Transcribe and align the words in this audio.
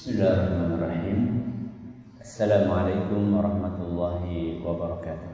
Bismillahirrahmanirrahim 0.00 1.18
Assalamualaikum 2.24 3.36
warahmatullahi 3.36 4.56
wabarakatuh 4.64 5.28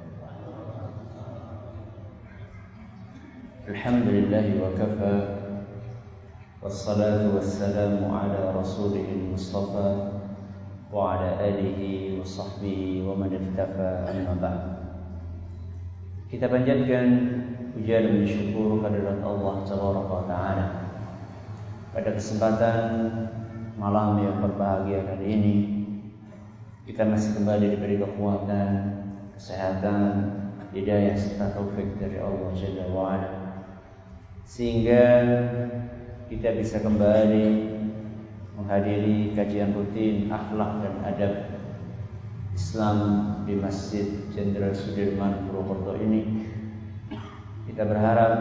Alhamdulillahi 3.71 4.59
wa 4.59 4.75
kafa 4.75 5.15
Wassalatu 6.59 7.39
wassalamu 7.39 8.11
ala 8.11 8.59
rasulih 8.59 9.07
mustafa 9.31 10.19
Wa 10.91 11.15
ala 11.15 11.39
alihi 11.47 12.19
wa 12.19 12.27
sahbihi 12.27 13.07
wa 13.07 13.15
man 13.15 13.39
irtafa 13.39 14.11
amma 14.11 14.35
ba'd 14.35 14.63
Kita 16.27 16.51
panjatkan 16.51 17.07
pujian 17.71 18.03
dan 18.03 18.27
syukur 18.27 18.83
kehadirat 18.83 19.23
Allah 19.23 19.63
Taala 19.63 20.67
pada 21.95 22.11
kesempatan 22.19 22.83
malam 23.77 24.25
yang 24.25 24.41
berbahagia 24.41 25.05
kali 25.05 25.27
ini. 25.29 25.57
Kita 26.89 27.05
masih 27.05 27.37
kembali 27.37 27.77
diberi 27.77 28.01
kekuatan, 28.01 28.69
kesehatan, 29.37 30.03
hidayah 30.73 31.13
serta 31.13 31.53
taufik 31.53 32.01
dari 32.01 32.17
Allah 32.17 32.51
Jalla 32.57 32.85
wa'ala. 32.89 33.31
Sehingga 34.49 35.05
kita 36.33 36.57
bisa 36.57 36.81
kembali 36.81 37.77
menghadiri 38.57 39.37
kajian 39.37 39.77
rutin 39.77 40.33
akhlak 40.33 40.81
dan 40.81 40.95
adab 41.05 41.35
Islam 42.57 42.99
di 43.45 43.55
Masjid 43.61 44.07
Jenderal 44.33 44.73
Sudirman 44.73 45.45
Purwokerto 45.45 46.01
ini. 46.01 46.49
Kita 47.69 47.85
berharap 47.85 48.33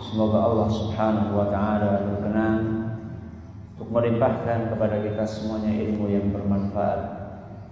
semoga 0.00 0.38
Allah 0.48 0.68
Subhanahu 0.72 1.36
wa 1.36 1.46
taala 1.52 2.08
berkenan 2.08 2.79
melimpahkan 3.90 4.70
kepada 4.70 5.02
kita 5.02 5.26
semuanya 5.26 5.74
ilmu 5.74 6.06
yang 6.06 6.30
bermanfaat 6.30 7.20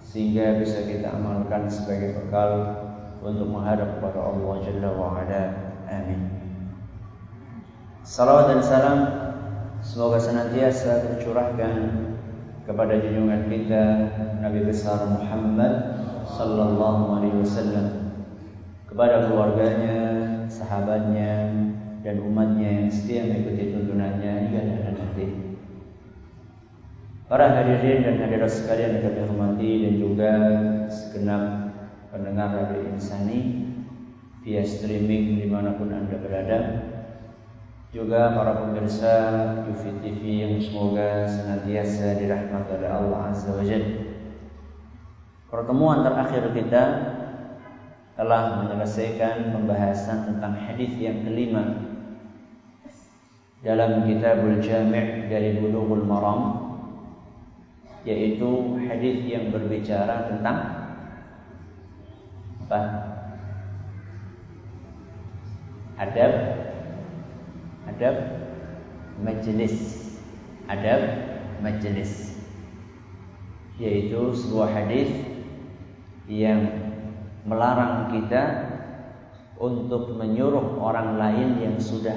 sehingga 0.03 0.59
bisa 0.59 0.83
kita 0.83 1.15
amalkan 1.15 1.71
sebagai 1.71 2.19
bekal 2.19 2.75
untuk 3.23 3.47
menghadap 3.47 3.99
kepada 3.99 4.19
Allah 4.19 4.55
Jalla 4.67 4.89
wa. 4.99 5.15
Amin. 5.89 6.21
Salawat 8.03 8.51
dan 8.51 8.61
salam 8.61 8.99
semoga 9.79 10.19
senantiasa 10.19 11.07
tercurahkan 11.07 11.75
kepada 12.67 12.99
junjungan 12.99 13.47
kita 13.47 13.83
Nabi 14.43 14.67
besar 14.67 15.07
Muhammad 15.07 16.03
sallallahu 16.35 17.15
alaihi 17.15 17.39
wasallam 17.41 17.87
kepada 18.91 19.29
keluarganya, 19.29 19.97
sahabatnya 20.51 21.33
dan 22.03 22.15
umatnya 22.25 22.83
yang 22.83 22.89
setia 22.91 23.23
mengikuti 23.23 23.71
tuntunannya 23.71 24.33
hingga. 24.51 24.98
Para 27.29 27.45
hadirin 27.45 28.01
dan 28.01 28.25
hadirat 28.25 28.49
sekalian 28.49 28.97
yang 28.97 29.03
kami 29.05 29.21
hormati 29.21 29.71
dan 29.85 29.93
juga 30.01 30.31
segenap 30.89 31.69
pendengar 32.09 32.57
Radio 32.57 32.89
Insani 32.89 33.69
via 34.41 34.65
streaming 34.65 35.37
di 35.37 35.45
mana 35.45 35.77
pun 35.77 35.93
anda 35.93 36.17
berada 36.17 36.89
juga 37.93 38.33
para 38.33 38.65
pemirsa 38.65 39.13
UFI 39.69 40.01
TV 40.01 40.21
yang 40.41 40.57
semoga 40.57 41.29
senantiasa 41.29 42.17
dirahmati 42.17 42.81
oleh 42.81 42.89
Allah 42.89 43.21
Azza 43.29 43.53
wa. 43.53 43.77
Pertemuan 45.53 46.01
terakhir 46.01 46.49
kita 46.49 46.83
telah 48.17 48.65
menyelesaikan 48.65 49.53
pembahasan 49.53 50.33
tentang 50.33 50.57
hadis 50.57 50.97
yang 50.97 51.21
kelima 51.21 51.93
dalam 53.61 54.09
kitabul 54.09 54.57
Jami' 54.57 55.29
dari 55.29 55.61
Bulughul 55.61 56.09
Maram 56.09 56.68
yaitu 58.07 58.79
hadis 58.87 59.27
yang 59.27 59.51
berbicara 59.51 60.31
tentang 60.31 60.57
apa? 62.67 62.81
Adab 65.99 66.33
adab 67.91 68.15
majelis. 69.19 69.75
Adab 70.71 71.01
majelis. 71.59 72.39
Yaitu 73.75 74.31
sebuah 74.31 74.69
hadis 74.71 75.11
yang 76.29 76.67
melarang 77.43 78.13
kita 78.13 78.43
untuk 79.59 80.15
menyuruh 80.15 80.79
orang 80.79 81.19
lain 81.19 81.49
yang 81.59 81.75
sudah 81.75 82.15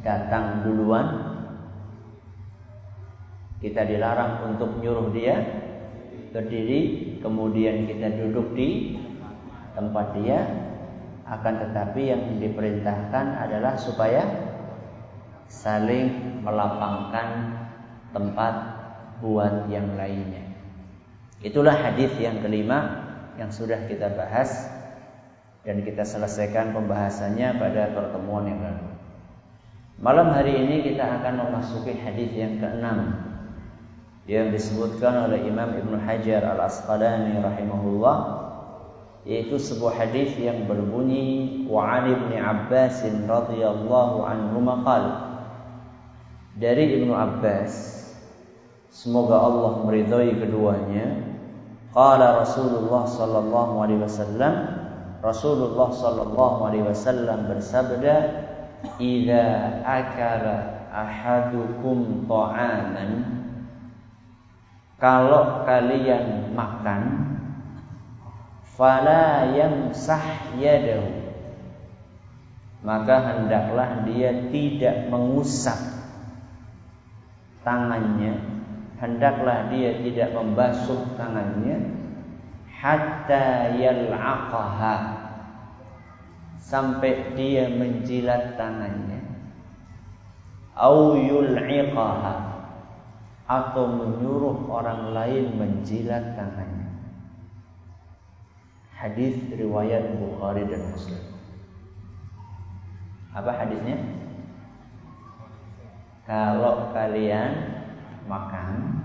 datang 0.00 0.64
duluan 0.64 1.27
kita 3.58 3.82
dilarang 3.82 4.54
untuk 4.54 4.78
nyuruh 4.78 5.10
dia 5.10 5.42
berdiri, 6.30 7.14
kemudian 7.18 7.90
kita 7.90 8.14
duduk 8.14 8.54
di 8.54 8.94
tempat 9.74 10.06
dia. 10.18 10.40
Akan 11.28 11.60
tetapi 11.60 12.08
yang 12.08 12.40
diperintahkan 12.40 13.36
adalah 13.36 13.76
supaya 13.76 14.24
saling 15.44 16.40
melapangkan 16.40 17.52
tempat 18.16 18.54
buat 19.20 19.68
yang 19.68 19.92
lainnya. 20.00 20.40
Itulah 21.44 21.76
hadis 21.76 22.16
yang 22.16 22.40
kelima 22.40 23.04
yang 23.36 23.52
sudah 23.52 23.84
kita 23.84 24.08
bahas 24.16 24.72
dan 25.68 25.84
kita 25.84 26.00
selesaikan 26.00 26.72
pembahasannya 26.72 27.60
pada 27.60 27.92
pertemuan 27.92 28.48
yang 28.48 28.64
lalu. 28.64 28.88
Malam 30.00 30.32
hari 30.32 30.64
ini 30.64 30.80
kita 30.80 31.04
akan 31.20 31.44
memasuki 31.44 31.92
hadis 31.92 32.32
yang 32.32 32.56
keenam 32.56 33.27
yang 34.28 34.52
disebutkan 34.52 35.32
oleh 35.32 35.40
Imam 35.48 35.72
Ibn 35.72 36.04
Hajar 36.04 36.44
Al-Asqalani 36.44 37.40
rahimahullah 37.40 38.16
yaitu 39.24 39.56
sebuah 39.56 39.96
hadis 39.96 40.36
yang 40.36 40.68
berbunyi 40.68 41.64
wa 41.64 41.96
Ali 41.96 42.12
bin 42.12 42.36
Abbas 42.36 43.04
radhiyallahu 43.04 44.24
anhu 44.24 44.60
maqal. 44.60 45.04
Dari 46.60 47.00
Ibnu 47.00 47.12
Abbas 47.16 47.72
semoga 48.92 49.36
Allah 49.40 49.84
meridhai 49.88 50.36
keduanya. 50.36 51.24
Qala 51.96 52.44
Rasulullah 52.44 53.08
sallallahu 53.08 53.80
alaihi 53.80 54.04
wasallam 54.04 54.54
Rasulullah 55.24 55.88
sallallahu 55.88 56.68
alaihi 56.68 56.84
wasallam 56.84 57.48
bersabda 57.48 58.16
idza 59.00 59.44
akala 59.88 60.84
ahadukum 60.92 62.28
ta'aman 62.28 63.37
kalau 64.98 65.62
kalian 65.62 66.50
makan 66.58 67.02
fala 68.74 69.54
yamsah 69.54 70.58
yadahu. 70.58 71.30
Maka 72.82 73.16
hendaklah 73.34 74.02
dia 74.06 74.50
tidak 74.50 75.10
mengusap 75.10 75.78
tangannya. 77.62 78.38
Hendaklah 78.98 79.70
dia 79.70 79.98
tidak 80.02 80.34
membasuh 80.34 81.14
tangannya. 81.14 81.94
Hatta 82.70 83.74
yal'aqaha. 83.78 84.96
Sampai 86.58 87.34
dia 87.38 87.70
menjilat 87.70 88.54
tangannya. 88.54 89.26
Au 90.78 91.18
yul'iqaha 91.18 92.47
atau 93.48 93.88
menyuruh 93.88 94.68
orang 94.68 95.16
lain 95.16 95.56
menjilat 95.56 96.36
tangannya. 96.36 96.92
Hadis 98.92 99.40
riwayat 99.56 100.20
Bukhari 100.20 100.68
dan 100.68 100.84
Muslim. 100.92 101.22
Apa 103.32 103.50
hadisnya? 103.56 103.96
Kalau 106.28 106.92
kalian 106.92 107.80
makan 108.28 109.00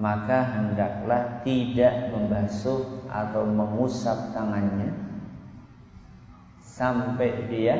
maka 0.00 0.46
hendaklah 0.56 1.44
tidak 1.44 2.14
membasuh 2.14 3.04
atau 3.10 3.42
mengusap 3.44 4.32
tangannya 4.32 4.96
sampai 6.62 7.50
dia 7.50 7.76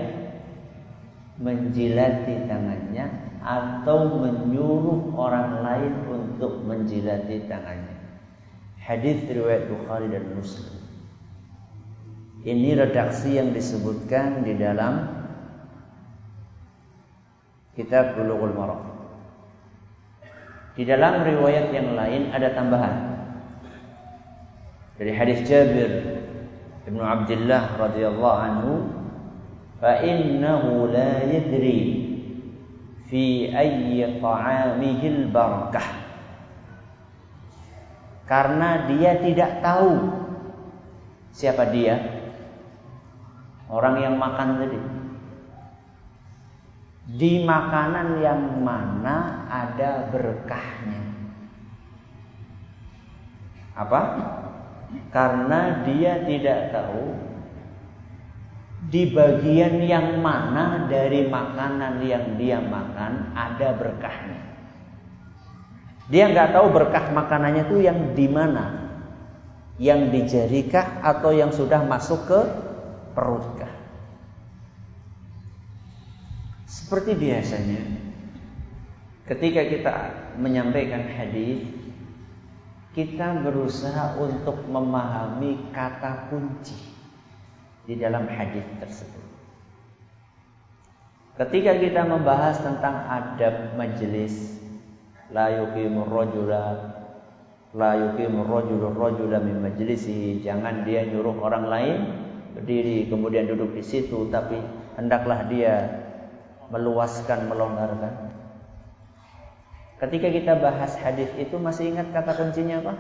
menjilati 1.41 2.44
tangannya 2.50 3.30
atau 3.41 4.21
menyuruh 4.21 5.17
orang 5.17 5.65
lain 5.65 5.95
untuk 6.09 6.61
menjilati 6.65 7.49
tangannya. 7.49 7.97
Hadis 8.81 9.25
riwayat 9.29 9.69
Bukhari 9.69 10.13
dan 10.13 10.25
Muslim. 10.37 10.81
Ini 12.41 12.73
redaksi 12.73 13.37
yang 13.37 13.53
disebutkan 13.53 14.45
di 14.45 14.57
dalam 14.57 15.09
kitab 17.77 18.17
Bulughul 18.17 18.57
Maram. 18.57 18.83
Di 20.77 20.89
dalam 20.89 21.21
riwayat 21.25 21.69
yang 21.77 21.93
lain 21.93 22.33
ada 22.33 22.57
tambahan. 22.57 22.97
Dari 24.97 25.13
hadis 25.17 25.45
Jabir 25.49 26.21
Ibnu 26.89 27.01
Abdullah 27.05 27.77
radhiyallahu 27.77 28.41
anhu, 28.41 28.73
"Fa 29.77 30.01
innahu 30.01 30.89
la 30.89 31.25
yadri 31.29 32.10
fi 33.11 33.51
ayyi 33.51 34.23
ta'amihil 34.23 35.29
barakah 35.35 36.11
karena 38.31 38.87
dia 38.87 39.19
tidak 39.19 39.59
tahu 39.59 39.91
siapa 41.35 41.67
dia. 41.75 41.99
Orang 43.67 43.99
yang 43.99 44.15
makan 44.15 44.62
tadi. 44.62 44.81
Di 47.11 47.43
makanan 47.43 48.23
yang 48.23 48.62
mana 48.62 49.51
ada 49.51 50.06
berkahnya. 50.15 51.03
Apa? 53.75 54.01
Karena 55.11 55.83
dia 55.83 56.23
tidak 56.23 56.71
tahu 56.71 57.30
di 58.88 59.12
bagian 59.12 59.85
yang 59.85 60.25
mana 60.25 60.88
dari 60.88 61.29
makanan 61.29 62.00
yang 62.00 62.41
dia 62.41 62.65
makan 62.65 63.37
ada 63.37 63.77
berkahnya. 63.77 64.41
Dia 66.09 66.32
nggak 66.32 66.56
tahu 66.56 66.73
berkah 66.73 67.12
makanannya 67.12 67.69
itu 67.69 67.85
yang 67.85 68.17
di 68.17 68.27
mana, 68.27 68.97
yang 69.77 70.09
di 70.09 70.25
jarikah 70.25 71.05
atau 71.05 71.31
yang 71.31 71.53
sudah 71.53 71.85
masuk 71.85 72.25
ke 72.25 72.41
perutkah. 73.12 73.71
Seperti 76.67 77.15
biasanya, 77.15 77.82
ketika 79.31 79.62
kita 79.71 79.94
menyampaikan 80.41 81.06
hadis, 81.15 81.62
kita 82.91 83.47
berusaha 83.47 84.19
untuk 84.19 84.67
memahami 84.67 85.71
kata 85.71 86.27
kunci 86.27 86.90
di 87.91 87.99
dalam 87.99 88.31
hadis 88.31 88.63
tersebut. 88.79 89.27
Ketika 91.35 91.75
kita 91.75 92.07
membahas 92.07 92.63
tentang 92.63 93.03
adab 93.11 93.75
majelis, 93.75 94.63
la 95.35 95.51
yuqimur 95.59 96.07
rajula 96.07 96.95
la 97.75 97.91
yuqimur 97.99 98.47
rajulu 98.47 98.95
rajula 98.95 99.43
min 99.43 99.63
jangan 100.43 100.87
dia 100.87 101.07
nyuruh 101.07 101.39
orang 101.39 101.67
lain 101.71 101.99
berdiri 102.55 103.07
kemudian 103.11 103.47
duduk 103.47 103.79
di 103.79 103.83
situ 103.83 104.27
tapi 104.27 104.59
hendaklah 104.95 105.47
dia 105.51 105.91
meluaskan 106.71 107.51
melonggarkan. 107.51 108.31
Ketika 109.99 110.29
kita 110.31 110.53
bahas 110.63 110.95
hadis 110.95 111.31
itu 111.35 111.59
masih 111.59 111.91
ingat 111.91 112.15
kata 112.15 112.39
kuncinya 112.39 112.87
apa? 112.87 112.95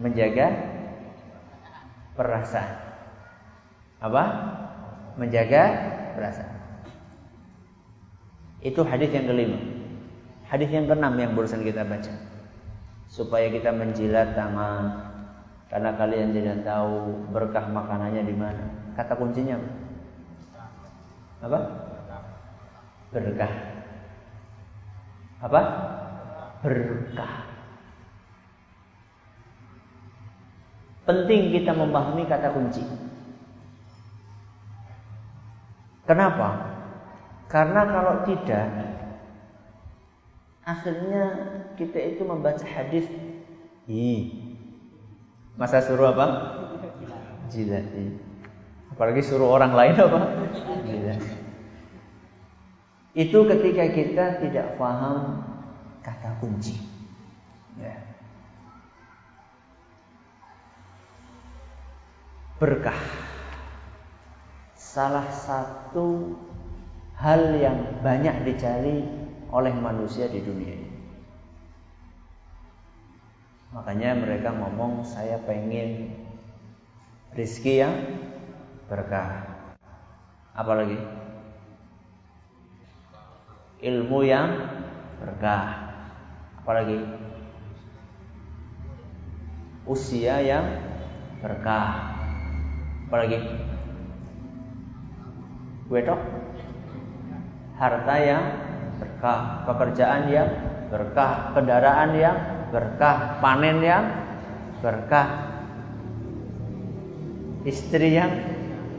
Menjaga 0.00 0.48
perasaan. 2.16 2.76
Apa? 4.00 4.24
Menjaga 5.20 5.62
perasaan. 6.16 6.56
Itu 8.64 8.80
hadis 8.84 9.12
yang 9.12 9.28
kelima. 9.28 9.60
Hadis 10.48 10.72
yang 10.72 10.88
keenam 10.88 11.14
yang 11.20 11.36
barusan 11.36 11.62
kita 11.62 11.84
baca. 11.84 12.12
Supaya 13.06 13.52
kita 13.52 13.70
menjilat 13.70 14.32
tangan 14.34 15.12
karena 15.70 15.94
kalian 15.94 16.34
tidak 16.34 16.66
tahu 16.66 17.24
berkah 17.30 17.68
makanannya 17.68 18.26
di 18.26 18.34
mana. 18.34 18.64
Kata 18.96 19.14
kuncinya 19.14 19.60
apa? 21.40 21.60
Berkah. 23.10 23.52
Apa? 25.40 25.60
Berkah. 26.60 27.49
Penting 31.10 31.50
kita 31.50 31.74
memahami 31.74 32.22
kata 32.22 32.54
kunci. 32.54 32.86
Kenapa? 36.06 36.70
Karena 37.50 37.82
kalau 37.82 38.14
tidak, 38.30 38.66
akhirnya 40.62 41.24
kita 41.74 42.14
itu 42.14 42.22
membaca 42.22 42.62
hadis, 42.62 43.10
hi, 43.90 44.30
masa 45.58 45.82
suruh 45.82 46.14
apa? 46.14 46.26
Jilati. 47.50 48.14
Apalagi 48.94 49.26
suruh 49.26 49.50
orang 49.50 49.74
lain 49.74 49.98
apa? 49.98 50.20
Jilat. 50.86 51.18
Itu 53.18 53.50
ketika 53.50 53.90
kita 53.90 54.24
tidak 54.46 54.78
paham 54.78 55.42
kata 56.06 56.38
kunci. 56.38 56.78
Ya. 57.82 58.09
Berkah. 62.60 63.00
Salah 64.76 65.24
satu 65.32 66.36
hal 67.16 67.56
yang 67.56 68.04
banyak 68.04 68.44
dicari 68.44 69.00
oleh 69.48 69.72
manusia 69.72 70.28
di 70.28 70.44
dunia 70.44 70.76
ini. 70.76 70.90
Makanya 73.72 74.12
mereka 74.12 74.52
ngomong 74.52 75.08
saya 75.08 75.40
pengen 75.48 76.12
rizki 77.32 77.80
yang 77.80 77.96
berkah. 78.92 79.40
Apalagi 80.52 81.00
ilmu 83.80 84.20
yang 84.20 84.68
berkah. 85.16 85.96
Apalagi 86.60 87.08
usia 89.88 90.44
yang 90.44 90.66
berkah 91.40 92.09
apalagi? 93.10 93.42
Wedok 95.90 96.20
harta 97.74 98.16
yang 98.22 98.44
berkah 99.02 99.66
pekerjaan 99.66 100.30
yang 100.30 100.46
berkah 100.94 101.50
kendaraan 101.50 102.14
yang 102.14 102.38
berkah 102.70 103.42
panen 103.42 103.82
yang 103.82 104.06
berkah 104.78 105.26
istri 107.66 108.14
yang 108.14 108.30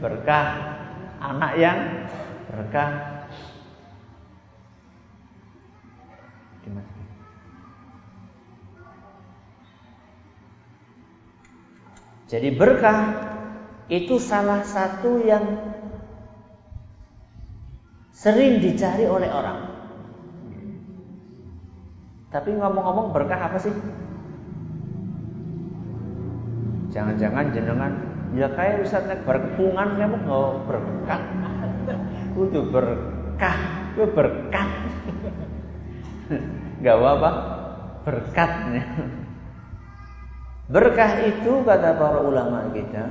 berkah 0.04 0.60
anak 1.16 1.56
yang 1.56 1.78
berkah. 2.52 3.08
Jadi 12.32 12.48
berkah 12.48 13.31
itu 13.90 14.18
salah 14.22 14.62
satu 14.62 15.22
yang 15.22 15.42
sering 18.14 18.62
dicari 18.62 19.08
oleh 19.08 19.26
orang. 19.26 19.58
Tapi 22.30 22.50
ngomong-ngomong 22.56 23.12
berkah 23.12 23.50
apa 23.50 23.58
sih? 23.60 23.74
Jangan-jangan 26.92 27.52
jenengan 27.52 27.92
ya 28.32 28.48
kayak 28.52 28.88
nek 28.88 29.20
berkepungan 29.28 29.88
kamu 29.96 30.16
nggak 30.22 30.52
berkah. 30.68 31.22
Kudu 32.32 32.60
berkah, 32.72 33.58
itu 33.92 34.04
berkat. 34.16 34.68
Gak 36.82 36.98
apa 36.98 37.30
berkatnya. 38.02 38.82
Berkah 40.72 41.12
itu 41.22 41.62
kata 41.62 42.00
para 42.00 42.24
ulama 42.24 42.72
kita 42.72 43.06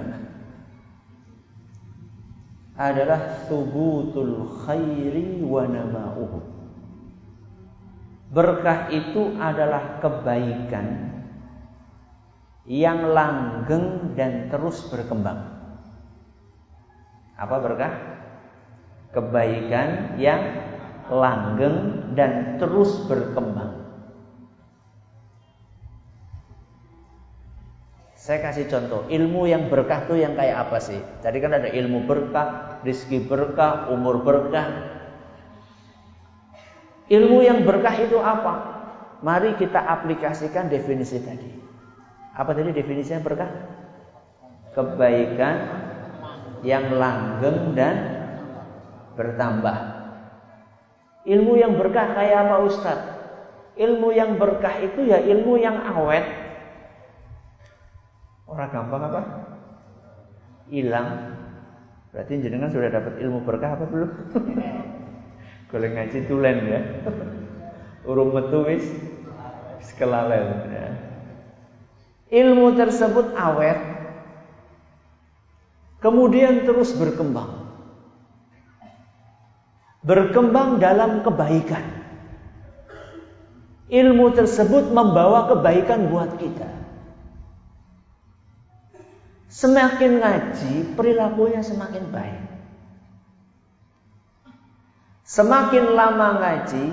adalah 2.75 3.48
subutul 3.48 4.63
khairi 4.63 5.44
wa 5.44 5.68
nama'uhu. 5.68 6.40
Berkah 8.32 8.88
itu 8.96 9.36
adalah 9.36 10.00
kebaikan 10.00 11.12
yang 12.63 13.12
langgeng 13.12 14.16
dan 14.16 14.48
terus 14.48 14.88
berkembang. 14.88 15.51
Apa 17.36 17.56
berkah? 17.60 17.94
Kebaikan 19.12 20.16
yang 20.16 20.40
langgeng 21.12 22.08
dan 22.16 22.56
terus 22.56 23.04
berkembang. 23.12 23.71
Saya 28.22 28.38
kasih 28.38 28.70
contoh, 28.70 29.10
ilmu 29.10 29.50
yang 29.50 29.66
berkah 29.74 30.06
itu 30.06 30.22
yang 30.22 30.38
kayak 30.38 30.70
apa 30.70 30.78
sih? 30.78 31.01
Tadi 31.25 31.42
kan 31.42 31.58
ada 31.58 31.74
ilmu 31.74 32.06
berkah, 32.06 32.78
rizki 32.86 33.18
berkah, 33.18 33.90
umur 33.90 34.22
berkah. 34.22 34.70
Ilmu 37.10 37.42
yang 37.42 37.66
berkah 37.66 37.98
itu 37.98 38.22
apa? 38.22 38.54
Mari 39.25 39.58
kita 39.58 39.82
aplikasikan 39.82 40.70
definisi 40.70 41.18
tadi. 41.18 41.50
Apa 42.38 42.54
tadi 42.54 42.70
definisinya 42.70 43.25
berkah? 43.25 43.50
Kebaikan 44.78 45.56
yang 46.62 46.94
langgeng 46.94 47.74
dan 47.74 47.96
bertambah. 49.18 49.78
Ilmu 51.25 51.58
yang 51.58 51.74
berkah 51.74 52.13
kayak 52.13 52.38
apa 52.46 52.56
Ustadz? 52.70 53.10
Ilmu 53.82 54.13
yang 54.13 54.38
berkah 54.38 54.78
itu 54.78 55.10
ya 55.10 55.18
ilmu 55.18 55.58
yang 55.58 55.74
awet, 55.90 56.40
Orang 58.51 58.70
gampang 58.75 59.03
apa? 59.08 59.22
Hilang. 60.67 61.08
Berarti 62.12 62.43
jenengan 62.43 62.67
sudah 62.67 62.91
dapat 62.91 63.15
ilmu 63.24 63.48
berkah 63.48 63.79
apa 63.79 63.88
belum? 63.88 64.12
Kalau 65.72 65.88
ngaji 65.88 66.20
tulen 66.27 66.58
ya. 66.67 66.81
Urung 68.12 68.36
metu 68.36 68.67
wis 68.67 68.84
kelalen 69.96 70.67
ya. 70.67 70.88
Ilmu 72.31 72.75
tersebut 72.75 73.38
awet 73.38 73.79
kemudian 76.01 76.67
terus 76.67 76.91
berkembang. 76.98 77.72
Berkembang 80.01 80.81
dalam 80.81 81.22
kebaikan. 81.22 82.01
Ilmu 83.91 84.34
tersebut 84.34 84.89
membawa 84.89 85.46
kebaikan 85.46 86.10
buat 86.10 86.41
kita. 86.41 86.80
Semakin 89.51 90.24
ngaji, 90.24 90.96
perilakunya 90.96 91.60
semakin 91.60 92.08
baik. 92.08 92.39
Semakin 95.27 95.91
lama 95.91 96.39
ngaji, 96.39 96.86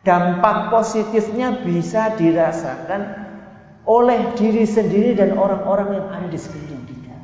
dampak 0.00 0.72
positifnya 0.72 1.60
bisa 1.60 2.16
dirasakan 2.16 3.20
oleh 3.84 4.32
diri 4.32 4.64
sendiri 4.64 5.12
dan 5.12 5.36
orang-orang 5.36 6.00
yang 6.00 6.06
ada 6.08 6.28
di 6.32 6.40
sekeliling 6.40 6.84
kita. 6.88 7.16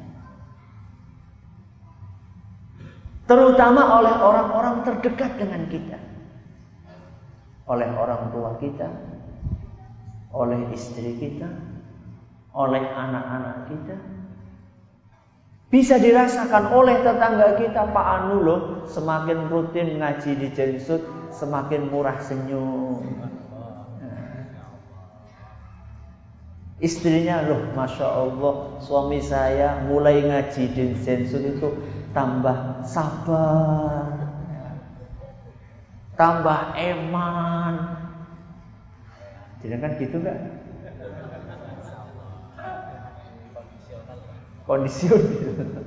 Terutama 3.25 3.97
oleh 3.97 4.13
orang-orang 4.13 4.85
terdekat 4.85 5.41
dengan 5.41 5.65
kita. 5.73 5.99
Oleh 7.65 7.89
orang 7.97 8.29
tua 8.29 8.61
kita, 8.61 8.93
oleh 10.37 10.69
istri 10.77 11.17
kita, 11.17 11.76
oleh 12.57 12.83
anak-anak 12.89 13.69
kita. 13.69 13.97
Bisa 15.67 15.99
dirasakan 15.99 16.71
oleh 16.71 17.03
tetangga 17.03 17.59
kita 17.59 17.91
Pak 17.91 18.07
Anu 18.07 18.39
loh 18.39 18.61
Semakin 18.87 19.51
rutin 19.51 19.99
ngaji 19.99 20.39
di 20.39 20.49
Jensut 20.55 21.03
Semakin 21.35 21.91
murah 21.91 22.23
senyum 22.23 23.03
Istrinya 26.79 27.43
loh 27.51 27.67
Masya 27.75 28.07
Allah 28.07 28.55
Suami 28.79 29.19
saya 29.19 29.83
mulai 29.83 30.23
ngaji 30.23 30.71
di 30.71 30.95
Jensut 31.03 31.43
itu 31.43 31.69
Tambah 32.15 32.87
sabar 32.87 34.23
Tambah 36.15 36.79
eman 36.79 37.75
Jadi 39.67 39.75
kan 39.83 39.91
gitu 39.99 40.17
gak? 40.23 40.66
Kondisional. 44.67 45.87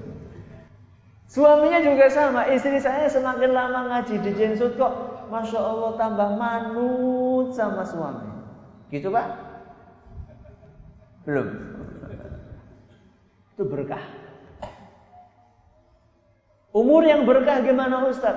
Suaminya 1.29 1.77
juga 1.85 2.09
sama, 2.09 2.49
istri 2.49 2.81
saya 2.81 3.05
semakin 3.05 3.53
lama 3.53 3.85
ngaji 3.93 4.17
di 4.25 4.31
Jensut 4.33 4.73
kok 4.81 5.29
Masya 5.29 5.61
Allah 5.61 5.91
tambah 5.93 6.29
manut 6.41 7.53
sama 7.53 7.85
suami. 7.85 8.33
Gitu 8.89 9.13
Pak? 9.13 9.27
Belum. 11.29 11.47
Itu 13.53 13.63
berkah. 13.69 14.01
Umur 16.73 17.05
yang 17.05 17.29
berkah 17.29 17.61
gimana 17.61 18.09
Ustaz? 18.09 18.33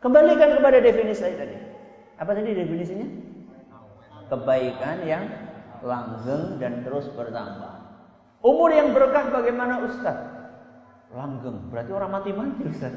Kembalikan 0.00 0.56
kepada 0.56 0.80
definisi 0.80 1.20
saya 1.20 1.36
tadi. 1.44 1.56
Apa 2.16 2.32
tadi 2.32 2.56
definisinya? 2.56 3.08
Kebaikan 4.32 5.04
yang 5.04 5.24
langgeng 5.84 6.56
dan 6.56 6.88
terus 6.88 7.12
bertambah. 7.12 7.67
Umur 8.38 8.70
yang 8.70 8.94
berkah 8.94 9.34
bagaimana 9.34 9.82
Ustaz? 9.82 10.16
Langgeng, 11.10 11.72
berarti 11.72 11.90
orang 11.90 12.10
mati-mati 12.14 12.62
Ustaz. 12.70 12.94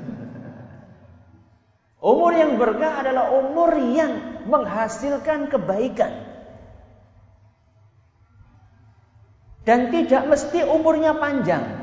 Umur 2.02 2.34
yang 2.34 2.58
berkah 2.58 3.02
adalah 3.02 3.30
umur 3.34 3.78
yang 3.78 4.46
menghasilkan 4.50 5.50
kebaikan. 5.54 6.30
Dan 9.62 9.94
tidak 9.94 10.26
mesti 10.26 10.66
umurnya 10.66 11.14
panjang. 11.22 11.82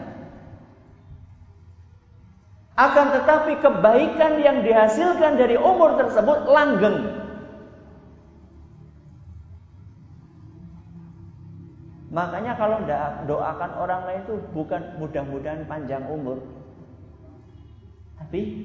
Akan 2.78 3.10
tetapi 3.10 3.58
kebaikan 3.58 4.38
yang 4.38 4.62
dihasilkan 4.62 5.34
dari 5.34 5.58
umur 5.58 5.98
tersebut 5.98 6.46
langgeng. 6.46 7.17
Makanya 12.08 12.56
kalau 12.56 12.80
doakan 13.28 13.72
orang 13.76 14.00
lain 14.08 14.20
itu 14.24 14.36
bukan 14.56 14.96
mudah-mudahan 14.96 15.68
panjang 15.68 16.08
umur. 16.08 16.40
Tapi 18.16 18.64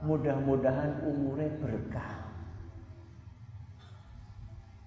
mudah-mudahan 0.00 1.04
umurnya 1.04 1.52
berkah. 1.60 2.12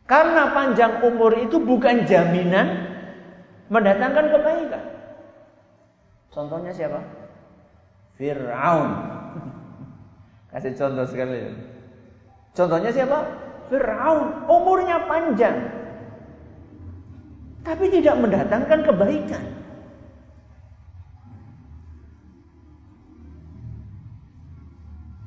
Karena 0.09 0.49
panjang 0.49 1.05
umur 1.05 1.37
itu 1.37 1.61
bukan 1.61 2.09
jaminan 2.09 2.89
mendatangkan 3.69 4.25
kebaikan. 4.33 4.83
Contohnya 6.33 6.73
siapa? 6.73 7.05
Fir'aun. 8.17 8.89
Kasih 10.51 10.73
contoh 10.73 11.05
sekali. 11.05 11.53
Contohnya 12.57 12.89
siapa? 12.89 13.19
Fir'aun. 13.69 14.49
Umurnya 14.49 15.05
panjang. 15.05 15.82
Tapi 17.63 17.85
tidak 17.87 18.19
mendatangkan 18.19 18.79
kebaikan. 18.83 19.43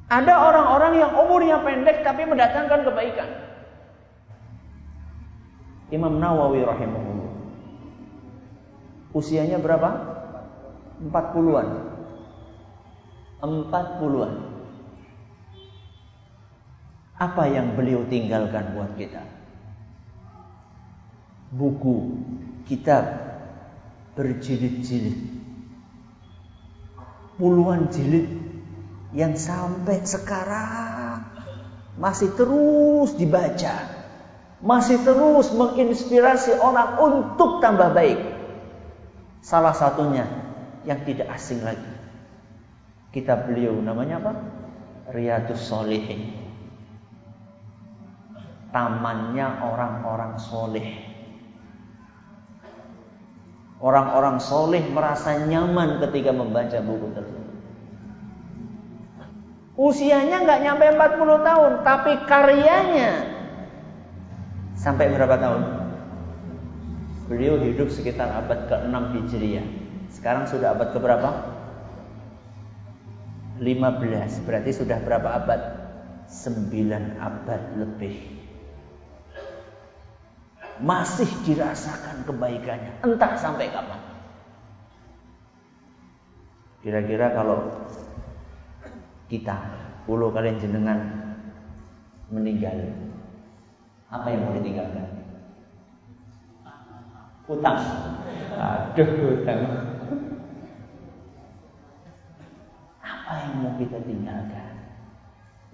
Ada 0.07 0.35
orang-orang 0.39 1.03
yang 1.03 1.13
umurnya 1.19 1.59
pendek 1.67 2.07
tapi 2.07 2.23
mendatangkan 2.29 2.87
kebaikan. 2.87 3.31
Imam 5.91 6.23
Nawawi 6.23 6.63
rahimahullah. 6.63 7.31
Usianya 9.17 9.59
berapa? 9.59 9.91
40-an. 11.11 11.69
40-an. 13.43 14.35
Apa 17.17 17.43
yang 17.49 17.75
beliau 17.75 18.05
tinggalkan 18.07 18.77
buat 18.77 18.93
kita? 18.95 19.36
Buku, 21.53 22.19
kitab 22.67 23.05
berjilid-jilid. 24.17 25.37
Puluhan 27.37 27.93
jilid 27.93 28.27
yang 29.13 29.37
sampai 29.37 30.01
sekarang 30.09 31.21
masih 32.01 32.33
terus 32.33 33.13
dibaca. 33.17 33.97
Masih 34.57 35.05
terus 35.05 35.53
menginspirasi 35.53 36.57
orang 36.57 36.97
untuk 36.97 37.61
tambah 37.61 37.93
baik. 37.93 38.17
Salah 39.45 39.77
satunya 39.77 40.25
yang 40.89 41.05
tidak 41.05 41.29
asing 41.37 41.61
lagi. 41.61 41.93
Kitab 43.13 43.53
beliau 43.53 43.77
namanya 43.85 44.17
apa? 44.21 44.33
Riyadus 45.13 45.61
Solihin. 45.61 46.33
Tamannya 48.73 49.61
orang-orang 49.61 50.41
soleh. 50.41 51.16
Orang-orang 53.77 54.41
soleh 54.41 54.81
merasa 54.89 55.37
nyaman 55.45 56.01
ketika 56.01 56.33
membaca 56.33 56.81
buku 56.81 57.13
tersebut. 57.13 57.47
Usianya 59.77 60.41
nggak 60.49 60.61
nyampe 60.65 60.85
40 60.97 61.45
tahun, 61.45 61.73
tapi 61.85 62.13
karyanya 62.25 63.13
sampai 64.81 65.13
berapa 65.13 65.37
tahun? 65.37 65.63
Beliau 67.29 67.61
hidup 67.61 67.93
sekitar 67.93 68.33
abad 68.33 68.65
ke-6 68.73 68.97
Hijriah. 69.13 69.67
Sekarang 70.09 70.49
sudah 70.49 70.73
abad 70.73 70.97
ke 70.97 70.99
berapa? 71.03 71.31
15. 73.61 74.47
Berarti 74.49 74.71
sudah 74.73 74.97
berapa 75.05 75.29
abad? 75.45 75.61
9 76.31 77.21
abad 77.21 77.63
lebih 77.77 78.36
masih 80.81 81.29
dirasakan 81.47 82.27
kebaikannya. 82.29 83.01
Entah 83.05 83.33
sampai 83.37 83.73
kapan. 83.73 84.01
Kira-kira 86.85 87.35
kalau 87.35 87.67
kita, 89.27 89.59
puluh 90.07 90.31
kalian 90.31 90.63
jenengan 90.63 90.99
meninggal, 92.31 92.95
apa 94.07 94.27
yang 94.31 94.47
mau 94.47 94.55
ditinggalkan? 94.55 95.07
Utang. 97.47 97.79
Aduh, 98.55 99.39
utang. 99.43 99.61
Apa 103.03 103.33
yang 103.43 103.55
mau 103.67 103.75
kita 103.79 103.99
tinggalkan? 104.07 104.75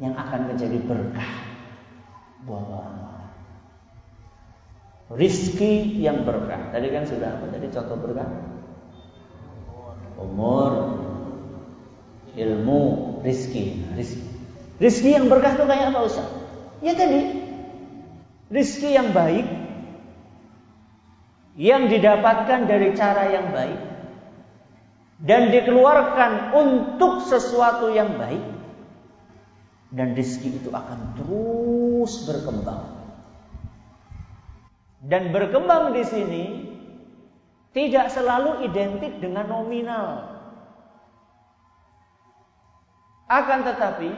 Yang 0.00 0.14
akan 0.16 0.40
menjadi 0.48 0.78
berkah 0.88 1.32
buat 2.48 2.64
orang 2.64 3.11
rizki 5.16 6.00
yang 6.00 6.24
berkah. 6.24 6.72
Tadi 6.72 6.88
kan 6.88 7.04
sudah 7.04 7.40
apa 7.40 7.46
tadi 7.52 7.66
contoh 7.68 7.96
berkah? 8.00 8.28
Umur, 10.22 10.72
ilmu 12.36 12.82
rizki. 13.26 13.82
Rizki, 13.92 14.22
rizki 14.80 15.10
yang 15.12 15.26
berkah 15.28 15.58
itu 15.58 15.64
kayak 15.68 15.92
apa 15.92 16.00
Ustaz? 16.06 16.28
Ya 16.82 16.94
tadi, 16.96 17.20
rizki 18.50 18.94
yang 18.94 19.14
baik, 19.14 19.46
yang 21.58 21.86
didapatkan 21.92 22.66
dari 22.66 22.94
cara 22.96 23.30
yang 23.30 23.54
baik, 23.54 23.80
dan 25.22 25.52
dikeluarkan 25.54 26.56
untuk 26.56 27.22
sesuatu 27.22 27.92
yang 27.92 28.18
baik, 28.18 28.42
dan 29.92 30.16
rizki 30.16 30.54
itu 30.56 30.70
akan 30.72 31.18
terus 31.20 32.24
berkembang. 32.26 33.01
Dan 35.02 35.34
berkembang 35.34 35.90
di 35.90 36.06
sini 36.06 36.44
tidak 37.74 38.14
selalu 38.14 38.62
identik 38.70 39.18
dengan 39.18 39.50
nominal. 39.50 40.30
Akan 43.26 43.66
tetapi 43.66 44.12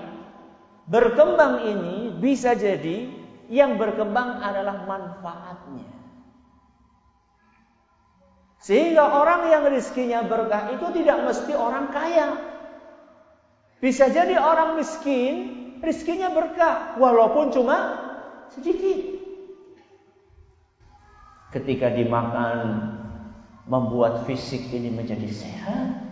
berkembang 0.91 1.65
ini 1.65 2.13
bisa 2.21 2.53
jadi 2.53 3.09
yang 3.49 3.81
berkembang 3.81 4.45
adalah 4.45 4.85
manfaatnya. 4.85 5.89
Sehingga 8.61 9.05
orang 9.21 9.53
yang 9.53 9.65
rizkinya 9.69 10.25
berkah 10.25 10.73
itu 10.73 10.87
tidak 11.01 11.21
mesti 11.25 11.53
orang 11.53 11.93
kaya. 11.93 12.29
Bisa 13.81 14.09
jadi 14.09 14.41
orang 14.41 14.81
miskin 14.81 15.33
rizkinya 15.85 16.33
berkah 16.33 16.97
walaupun 16.97 17.53
cuma 17.53 17.77
sedikit. 18.57 19.14
Ketika 21.55 21.87
dimakan 21.95 22.91
membuat 23.71 24.27
fisik 24.27 24.75
ini 24.75 24.91
menjadi 24.91 25.31
sehat. 25.31 26.03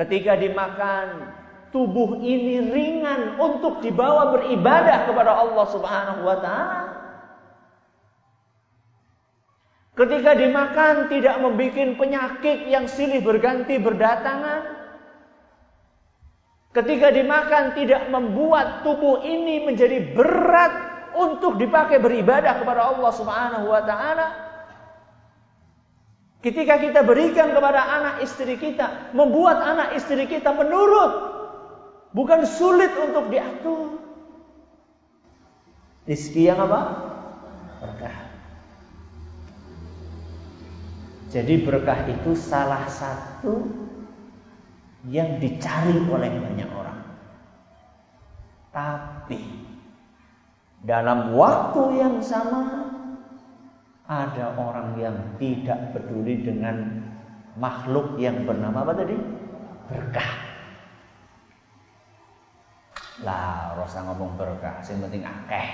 Ketika 0.00 0.40
dimakan 0.40 1.36
tubuh 1.68 2.18
ini 2.24 2.72
ringan 2.72 3.36
untuk 3.36 3.84
dibawa 3.84 4.32
beribadah 4.34 5.04
kepada 5.04 5.32
Allah 5.36 5.66
Subhanahu 5.68 6.20
wa 6.24 6.36
taala. 6.40 6.80
Ketika 9.92 10.32
dimakan 10.32 11.12
tidak 11.12 11.36
membuat 11.44 12.00
penyakit 12.00 12.72
yang 12.72 12.88
silih 12.88 13.20
berganti 13.20 13.76
berdatangan. 13.76 14.80
Ketika 16.72 17.12
dimakan 17.12 17.76
tidak 17.76 18.08
membuat 18.08 18.80
tubuh 18.86 19.20
ini 19.26 19.66
menjadi 19.68 20.14
berat 20.16 20.89
untuk 21.16 21.56
dipakai 21.56 21.98
beribadah 21.98 22.58
kepada 22.60 22.90
Allah 22.90 23.12
Subhanahu 23.14 23.66
wa 23.70 23.82
taala. 23.82 24.28
Ketika 26.40 26.80
kita 26.80 27.04
berikan 27.04 27.52
kepada 27.52 27.84
anak 27.84 28.14
istri 28.24 28.56
kita, 28.56 29.12
membuat 29.12 29.60
anak 29.60 29.92
istri 29.92 30.24
kita 30.24 30.56
menurut, 30.56 31.12
bukan 32.16 32.48
sulit 32.48 32.88
untuk 32.96 33.28
diatur. 33.28 34.00
Rizki 36.08 36.48
yang 36.48 36.64
apa? 36.64 36.80
Berkah. 37.84 38.16
Jadi 41.30 41.54
berkah 41.62 42.08
itu 42.08 42.32
salah 42.34 42.88
satu 42.88 43.68
yang 45.12 45.38
dicari 45.38 45.94
oleh 46.08 46.32
banyak 46.40 46.70
orang. 46.72 47.00
Tapi 48.72 49.59
dalam 50.84 51.36
waktu 51.36 52.00
yang 52.00 52.16
sama 52.24 52.88
ada 54.10 54.58
orang 54.58 54.96
yang 54.98 55.16
tidak 55.38 55.94
peduli 55.94 56.42
dengan 56.42 57.04
makhluk 57.54 58.18
yang 58.18 58.42
bernama 58.42 58.82
apa 58.82 58.92
tadi? 58.96 59.16
Berkah. 59.86 60.32
Lah, 63.20 63.76
rasa 63.76 64.00
ngomong 64.08 64.34
berkah, 64.40 64.80
yang 64.80 65.04
penting 65.04 65.22
akeh. 65.22 65.68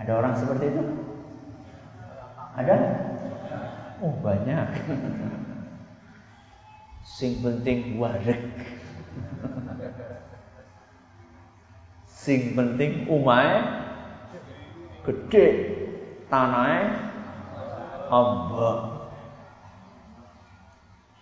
Ada 0.00 0.12
orang 0.16 0.34
seperti 0.34 0.64
itu? 0.72 0.82
Ada? 2.56 2.76
Oh, 4.00 4.12
banyak. 4.24 4.66
Sing 7.04 7.38
penting 7.44 8.00
warik. 8.00 8.40
Sing 12.26 12.58
penting 12.58 13.06
umai 13.06 13.62
gede, 15.06 15.46
tanahnya 16.26 16.90
hamba. 18.10 18.72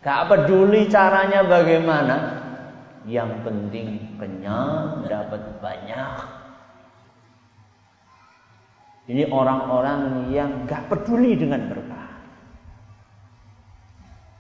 Gak 0.01 0.33
peduli 0.33 0.89
caranya 0.89 1.45
bagaimana, 1.45 2.17
yang 3.05 3.45
penting 3.45 4.17
kenyang 4.17 5.05
dapat 5.05 5.45
banyak. 5.61 6.25
Ini 9.05 9.29
orang-orang 9.29 10.33
yang 10.33 10.65
gak 10.65 10.89
peduli 10.89 11.37
dengan 11.37 11.69
berkah. 11.69 12.09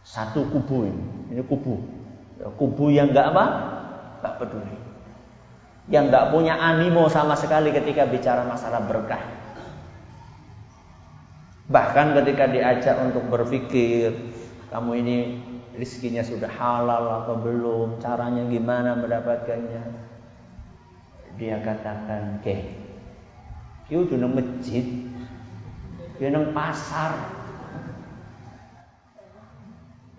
Satu 0.00 0.48
kubu 0.48 0.88
ini. 0.88 1.36
Ini 1.36 1.44
kubu. 1.44 1.76
Kubu 2.56 2.88
yang 2.88 3.12
enggak 3.12 3.36
apa? 3.36 3.44
Enggak 4.24 4.36
peduli. 4.40 4.93
Yang 5.84 6.04
enggak 6.08 6.28
punya 6.32 6.54
animo 6.56 7.12
sama 7.12 7.36
sekali 7.36 7.68
ketika 7.68 8.08
bicara 8.08 8.44
masalah 8.48 8.84
berkah. 8.88 9.20
Bahkan 11.68 12.16
ketika 12.20 12.44
diajak 12.48 12.96
untuk 13.04 13.24
berpikir, 13.28 14.12
kamu 14.72 14.90
ini 15.04 15.16
rizkinya 15.76 16.24
sudah 16.24 16.48
halal 16.48 17.24
atau 17.24 17.36
belum, 17.40 18.00
caranya 18.00 18.48
gimana 18.48 18.96
mendapatkannya. 18.96 19.84
Dia 21.36 21.56
katakan, 21.60 22.40
"Oke. 22.40 22.80
Udah 23.94 24.16
nang 24.16 24.34
masjid, 24.34 24.82
dia 26.18 26.28
nang 26.32 26.50
pasar, 26.50 27.14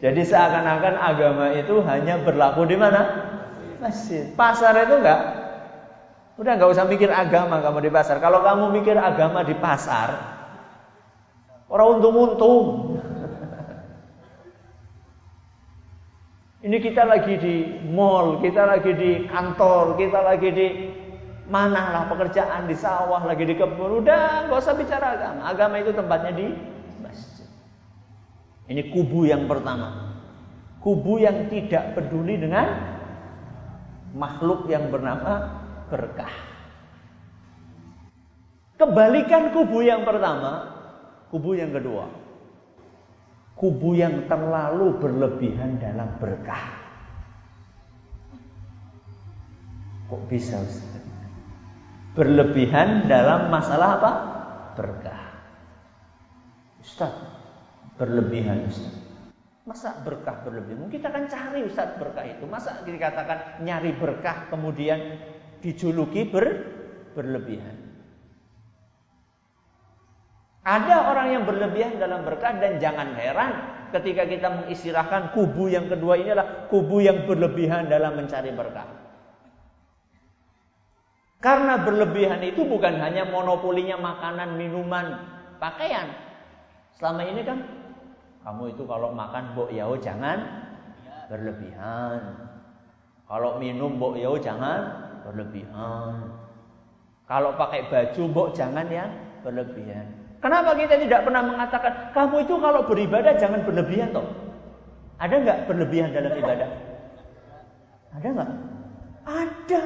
jadi 0.05 0.21
seakan-akan 0.27 0.95
agama 0.99 1.45
itu 1.55 1.79
hanya 1.87 2.19
berlaku 2.19 2.67
di 2.67 2.75
mana? 2.75 3.01
Masjid. 3.79 4.27
Pasar 4.35 4.75
itu 4.83 4.99
enggak. 4.99 5.21
Udah 6.35 6.59
enggak 6.59 6.75
usah 6.75 6.83
mikir 6.83 7.07
agama 7.07 7.63
kamu 7.63 7.87
di 7.87 7.91
pasar. 7.91 8.19
Kalau 8.19 8.43
kamu 8.43 8.75
mikir 8.75 8.99
agama 8.99 9.47
di 9.47 9.55
pasar, 9.55 10.19
orang 11.71 11.99
untung-untung. 11.99 12.99
Ini 16.65 16.77
kita 16.81 17.05
lagi 17.05 17.37
di 17.37 17.55
mall, 17.93 18.41
kita 18.41 18.65
lagi 18.65 18.91
di 18.97 19.29
kantor, 19.29 19.95
kita 20.01 20.19
lagi 20.25 20.49
di 20.49 20.67
mana 21.45 21.93
lah 21.93 22.03
pekerjaan 22.09 22.65
di 22.65 22.73
sawah, 22.73 23.21
lagi 23.21 23.45
di 23.45 23.53
kebun. 23.53 24.01
Udah, 24.01 24.49
nggak 24.49 24.59
usah 24.59 24.73
bicara 24.73 25.13
agama. 25.13 25.41
Agama 25.45 25.77
itu 25.77 25.93
tempatnya 25.93 26.33
di 26.33 26.47
ini 28.65 28.81
kubu 28.89 29.29
yang 29.29 29.45
pertama. 29.45 30.17
Kubu 30.81 31.21
yang 31.21 31.49
tidak 31.53 31.93
peduli 31.93 32.37
dengan 32.37 32.97
makhluk 34.17 34.65
yang 34.69 34.89
bernama 34.89 35.64
berkah. 35.89 36.33
Kebalikan 38.75 39.55
kubu 39.55 39.87
yang 39.87 40.03
pertama, 40.03 40.67
kubu 41.31 41.55
yang 41.55 41.71
kedua. 41.71 42.11
Kubu 43.55 43.95
yang 43.95 44.27
terlalu 44.27 44.99
berlebihan 44.99 45.79
dalam 45.79 46.11
berkah. 46.19 46.75
Kok 50.11 50.21
bisa 50.27 50.59
Ustaz? 50.59 51.01
Berlebihan 52.19 53.07
dalam 53.07 53.47
masalah 53.47 53.89
apa? 53.95 54.11
Berkah. 54.75 55.21
Ustaz, 56.83 57.15
berlebihan 57.95 58.67
Ustaz. 58.67 58.91
Masa 59.65 59.97
berkah 60.05 60.45
berlebihan? 60.45 60.91
Kita 60.93 61.09
akan 61.09 61.25
cari 61.25 61.65
Ustaz 61.65 61.97
berkah 61.97 62.21
itu. 62.27 62.45
Masa 62.45 62.85
dikatakan 62.85 63.65
nyari 63.65 63.97
berkah 63.97 64.45
kemudian 64.53 65.17
dijuluki 65.61 66.27
ber, 66.27 66.45
berlebihan? 67.13 67.85
Ada 70.65 71.13
orang 71.13 71.27
yang 71.29 71.43
berlebihan 71.45 72.01
dalam 72.01 72.25
berkah 72.25 72.57
dan 72.57 72.81
jangan 72.81 73.13
heran 73.13 73.53
ketika 73.93 74.25
kita 74.25 74.49
mengistilahkan 74.49 75.29
kubu 75.37 75.69
yang 75.69 75.85
kedua 75.85 76.17
ini 76.17 76.33
adalah 76.33 76.65
kubu 76.65 77.05
yang 77.05 77.29
berlebihan 77.29 77.85
dalam 77.85 78.17
mencari 78.17 78.49
berkah. 78.49 78.89
Karena 81.37 81.77
berlebihan 81.77 82.41
itu 82.41 82.65
bukan 82.65 82.97
hanya 82.97 83.29
monopolinya 83.29 84.01
makanan, 84.01 84.57
minuman, 84.57 85.21
pakaian. 85.61 86.09
Selama 86.97 87.21
ini 87.29 87.45
kan 87.45 87.61
kamu 88.41 88.73
itu 88.73 88.89
kalau 88.89 89.13
makan 89.13 89.53
bok 89.53 89.69
yao 89.69 89.93
jangan 90.01 90.41
berlebihan. 91.29 92.49
Kalau 93.29 93.61
minum 93.61 94.01
bok 94.01 94.17
yao 94.17 94.41
jangan 94.41 95.04
berlebihan. 95.25 96.29
Kalau 97.25 97.57
pakai 97.57 97.89
baju 97.89 98.23
bok 98.29 98.47
jangan 98.53 98.85
yang 98.93 99.09
berlebihan. 99.41 100.05
Kenapa 100.37 100.77
kita 100.77 101.01
tidak 101.01 101.25
pernah 101.25 101.41
mengatakan 101.41 102.13
kamu 102.13 102.45
itu 102.45 102.55
kalau 102.61 102.85
beribadah 102.85 103.33
jangan 103.41 103.65
berlebihan 103.65 104.13
toh? 104.13 104.29
Ada 105.17 105.41
nggak 105.41 105.59
berlebihan 105.65 106.13
dalam 106.13 106.37
ibadah? 106.37 106.69
Ada 108.13 108.27
nggak? 108.29 108.49
Ada. 109.25 109.81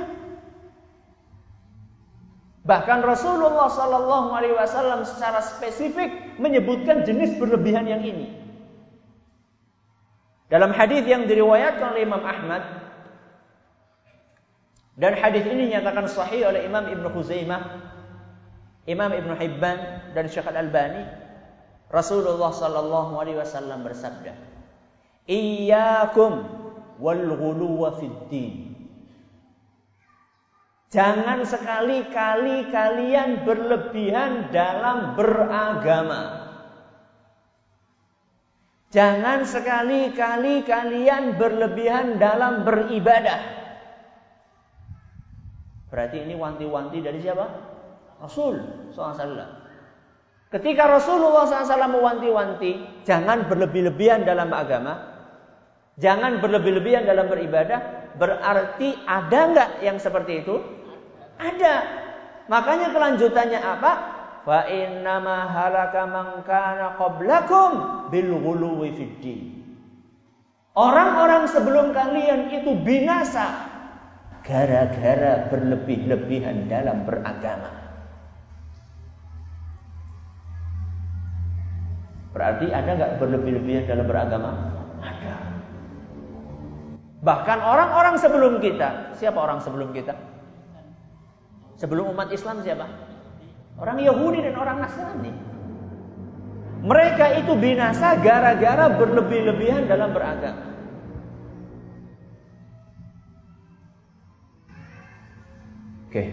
Bahkan 2.68 3.00
Rasulullah 3.02 3.72
Sallallahu 3.72 4.30
Alaihi 4.36 4.54
Wasallam 4.60 5.08
secara 5.08 5.40
spesifik 5.40 6.38
menyebutkan 6.38 7.08
jenis 7.08 7.40
berlebihan 7.40 7.88
yang 7.88 8.04
ini. 8.04 8.36
Dalam 10.52 10.74
hadis 10.76 11.06
yang 11.06 11.30
diriwayatkan 11.30 11.94
oleh 11.94 12.04
Imam 12.04 12.26
Ahmad 12.26 12.89
dan 15.00 15.16
hadis 15.16 15.48
ini 15.48 15.72
nyatakan 15.72 16.12
sahih 16.12 16.52
oleh 16.52 16.68
Imam 16.68 16.84
Ibn 16.84 17.08
Khuzaimah, 17.16 17.62
Imam 18.84 19.12
Ibn 19.16 19.32
Hibban 19.40 20.12
dan 20.12 20.28
Syekh 20.28 20.52
Al-Albani, 20.52 21.08
Rasulullah 21.88 22.52
sallallahu 22.52 23.16
alaihi 23.16 23.40
wasallam 23.40 23.88
bersabda, 23.88 24.36
"Iyyakum 25.24 26.44
wal 27.00 27.26
ghuluwa 27.32 27.96
fid 27.96 28.18
din." 28.28 28.54
Jangan 30.92 31.48
sekali-kali 31.48 32.68
kalian 32.68 33.48
berlebihan 33.48 34.52
dalam 34.52 35.16
beragama. 35.16 36.50
Jangan 38.90 39.46
sekali-kali 39.46 40.66
kalian 40.66 41.38
berlebihan 41.38 42.18
dalam 42.18 42.66
beribadah. 42.66 43.59
Berarti 45.90 46.22
ini 46.22 46.38
wanti-wanti 46.38 47.02
dari 47.02 47.18
siapa? 47.18 47.46
Rasul 48.22 48.62
SAW. 48.94 49.58
Ketika 50.50 50.90
Rasulullah 50.90 51.46
SAW 51.46 51.94
mewanti-wanti, 51.94 53.06
jangan 53.06 53.46
berlebih-lebihan 53.46 54.26
dalam 54.26 54.50
agama, 54.50 54.98
jangan 56.02 56.42
berlebih-lebihan 56.42 57.06
dalam 57.06 57.30
beribadah, 57.30 58.14
berarti 58.18 58.98
ada 59.06 59.40
nggak 59.54 59.70
yang 59.86 59.98
seperti 60.02 60.42
itu? 60.42 60.58
Ada. 61.38 61.76
Makanya 62.50 62.90
kelanjutannya 62.90 63.62
apa? 63.62 63.92
Fa 64.42 64.66
innama 64.66 65.46
halaka 65.54 66.10
man 66.10 66.42
kana 66.50 66.98
qablakum 66.98 67.72
bil 68.10 68.34
Orang-orang 70.74 71.44
sebelum 71.46 71.94
kalian 71.94 72.50
itu 72.50 72.74
binasa 72.82 73.69
gara-gara 74.50 75.46
berlebih-lebihan 75.54 76.66
dalam 76.66 77.06
beragama. 77.06 77.70
Berarti 82.34 82.66
ada 82.74 82.98
nggak 82.98 83.14
berlebih-lebihan 83.22 83.86
dalam 83.86 84.10
beragama? 84.10 84.50
Ada. 85.06 85.36
Bahkan 87.22 87.60
orang-orang 87.62 88.16
sebelum 88.18 88.58
kita, 88.58 89.14
siapa 89.22 89.38
orang 89.38 89.62
sebelum 89.62 89.94
kita? 89.94 90.18
Sebelum 91.78 92.10
umat 92.18 92.34
Islam 92.34 92.66
siapa? 92.66 92.90
Orang 93.78 94.02
Yahudi 94.02 94.44
dan 94.44 94.58
orang 94.58 94.82
Nasrani. 94.82 95.32
Mereka 96.80 97.44
itu 97.44 97.54
binasa 97.60 98.18
gara-gara 98.24 98.88
berlebih-lebihan 98.98 99.86
dalam 99.86 100.16
beragama. 100.16 100.69
Oke. 106.10 106.26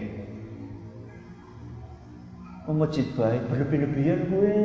Okay. 2.65 2.65
Masjid 2.65 3.05
baik 3.13 3.45
berlebih-lebihan 3.45 4.25
gue. 4.25 4.57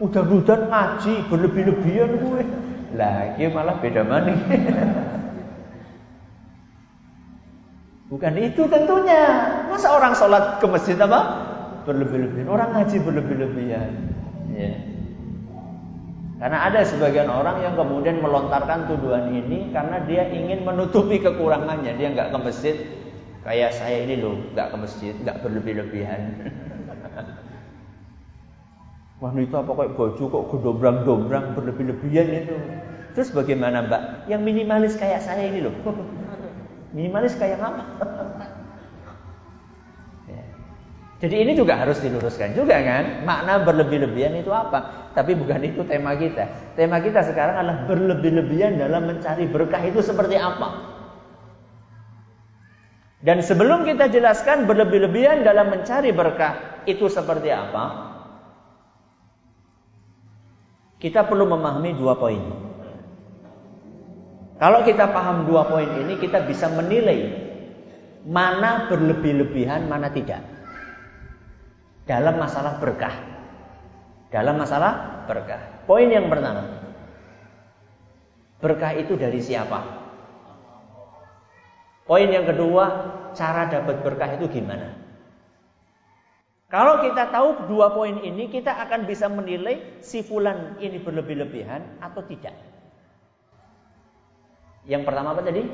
Udah-udah 0.00 0.72
ngaji 0.72 1.28
berlebih-lebihan 1.28 2.24
gue. 2.24 2.40
Lah, 2.96 3.36
ini 3.36 3.52
malah 3.52 3.76
beda 3.84 4.00
mana. 4.00 4.32
Bukan 8.16 8.32
itu 8.40 8.64
tentunya. 8.72 9.22
Masa 9.68 9.92
orang 9.92 10.16
sholat 10.16 10.64
ke 10.64 10.66
masjid 10.72 10.96
apa? 10.96 11.20
Berlebih-lebihan. 11.84 12.48
Orang 12.48 12.72
ngaji 12.72 12.96
berlebih-lebihan. 13.04 13.92
Ya. 14.56 14.87
Karena 16.38 16.70
ada 16.70 16.86
sebagian 16.86 17.26
orang 17.26 17.66
yang 17.66 17.74
kemudian 17.74 18.22
melontarkan 18.22 18.86
tuduhan 18.86 19.34
ini 19.34 19.74
karena 19.74 19.98
dia 20.06 20.22
ingin 20.30 20.62
menutupi 20.62 21.18
kekurangannya. 21.18 21.98
Dia 21.98 22.14
nggak 22.14 22.30
ke 22.30 22.38
masjid. 22.38 22.78
Kayak 23.42 23.74
saya 23.74 24.06
ini 24.06 24.22
loh, 24.22 24.38
nggak 24.54 24.70
ke 24.70 24.76
masjid, 24.78 25.14
nggak 25.18 25.42
berlebih-lebihan. 25.42 26.38
Wanita 29.22 29.66
apa 29.66 29.72
kayak 29.74 29.92
baju 29.98 30.24
kok 30.30 30.44
gedombrang-dombrang 30.54 31.58
berlebih-lebihan 31.58 32.28
itu. 32.30 32.54
Terus 33.18 33.34
bagaimana 33.34 33.82
mbak? 33.82 34.30
Yang 34.30 34.42
minimalis 34.46 34.94
kayak 34.94 35.26
saya 35.26 35.42
ini 35.42 35.66
loh. 35.66 35.74
Minimalis 36.94 37.34
kayak 37.34 37.58
apa? 37.58 37.82
Jadi 41.18 41.34
ini 41.34 41.52
juga 41.58 41.74
harus 41.74 41.98
diluruskan 41.98 42.54
juga 42.54 42.78
kan. 42.78 43.26
Makna 43.26 43.66
berlebih-lebihan 43.66 44.38
itu 44.38 44.54
apa? 44.54 45.10
Tapi 45.18 45.34
bukan 45.34 45.66
itu 45.66 45.82
tema 45.82 46.14
kita. 46.14 46.74
Tema 46.78 47.02
kita 47.02 47.26
sekarang 47.26 47.58
adalah 47.58 47.90
berlebih-lebihan 47.90 48.78
dalam 48.78 49.10
mencari 49.10 49.50
berkah 49.50 49.82
itu 49.82 49.98
seperti 49.98 50.38
apa? 50.38 50.94
Dan 53.18 53.42
sebelum 53.42 53.82
kita 53.82 54.06
jelaskan 54.14 54.70
berlebih-lebihan 54.70 55.42
dalam 55.42 55.74
mencari 55.74 56.14
berkah 56.14 56.86
itu 56.86 57.10
seperti 57.10 57.50
apa? 57.50 58.14
Kita 61.02 61.26
perlu 61.26 61.50
memahami 61.50 61.98
dua 61.98 62.14
poin. 62.14 62.42
Kalau 64.58 64.86
kita 64.86 65.10
paham 65.10 65.50
dua 65.50 65.66
poin 65.66 65.86
ini, 65.98 66.14
kita 66.18 66.46
bisa 66.46 66.70
menilai 66.70 67.30
mana 68.22 68.86
berlebih-lebihan, 68.86 69.86
mana 69.90 70.10
tidak. 70.14 70.57
Dalam 72.08 72.40
masalah 72.40 72.80
berkah. 72.80 73.12
Dalam 74.32 74.56
masalah 74.56 75.24
berkah. 75.28 75.84
Poin 75.84 76.08
yang 76.08 76.32
pertama. 76.32 76.64
Berkah 78.64 78.96
itu 78.96 79.14
dari 79.20 79.44
siapa? 79.44 79.84
Poin 82.08 82.24
yang 82.32 82.48
kedua, 82.48 82.84
cara 83.36 83.68
dapat 83.68 84.00
berkah 84.00 84.40
itu 84.40 84.48
gimana? 84.48 84.96
Kalau 86.72 87.04
kita 87.04 87.28
tahu 87.28 87.68
dua 87.68 87.92
poin 87.92 88.24
ini, 88.24 88.48
kita 88.48 88.72
akan 88.88 89.04
bisa 89.04 89.28
menilai 89.28 90.00
si 90.00 90.24
fulan 90.24 90.80
ini 90.80 91.00
berlebih-lebihan 91.00 92.00
atau 92.00 92.24
tidak. 92.24 92.56
Yang 94.88 95.04
pertama 95.04 95.36
apa 95.36 95.44
tadi? 95.44 95.64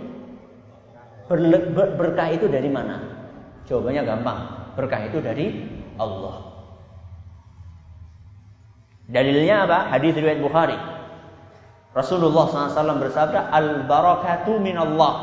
Berle, 1.30 1.58
ber, 1.70 1.94
berkah 1.94 2.28
itu 2.34 2.50
dari 2.50 2.66
mana? 2.66 2.98
Jawabannya 3.70 4.02
gampang. 4.02 4.38
Berkah 4.74 5.00
itu 5.06 5.18
dari 5.22 5.46
Allah. 6.00 6.54
Dalilnya 9.04 9.68
apa? 9.68 9.78
Hadis 9.92 10.16
riwayat 10.16 10.40
Bukhari. 10.40 10.78
Rasulullah 11.94 12.50
SAW 12.50 12.98
bersabda, 12.98 13.52
Al 13.52 13.86
barakatu 13.86 14.58
min 14.58 14.74
Allah. 14.74 15.14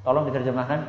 Tolong 0.00 0.24
diterjemahkan. 0.32 0.80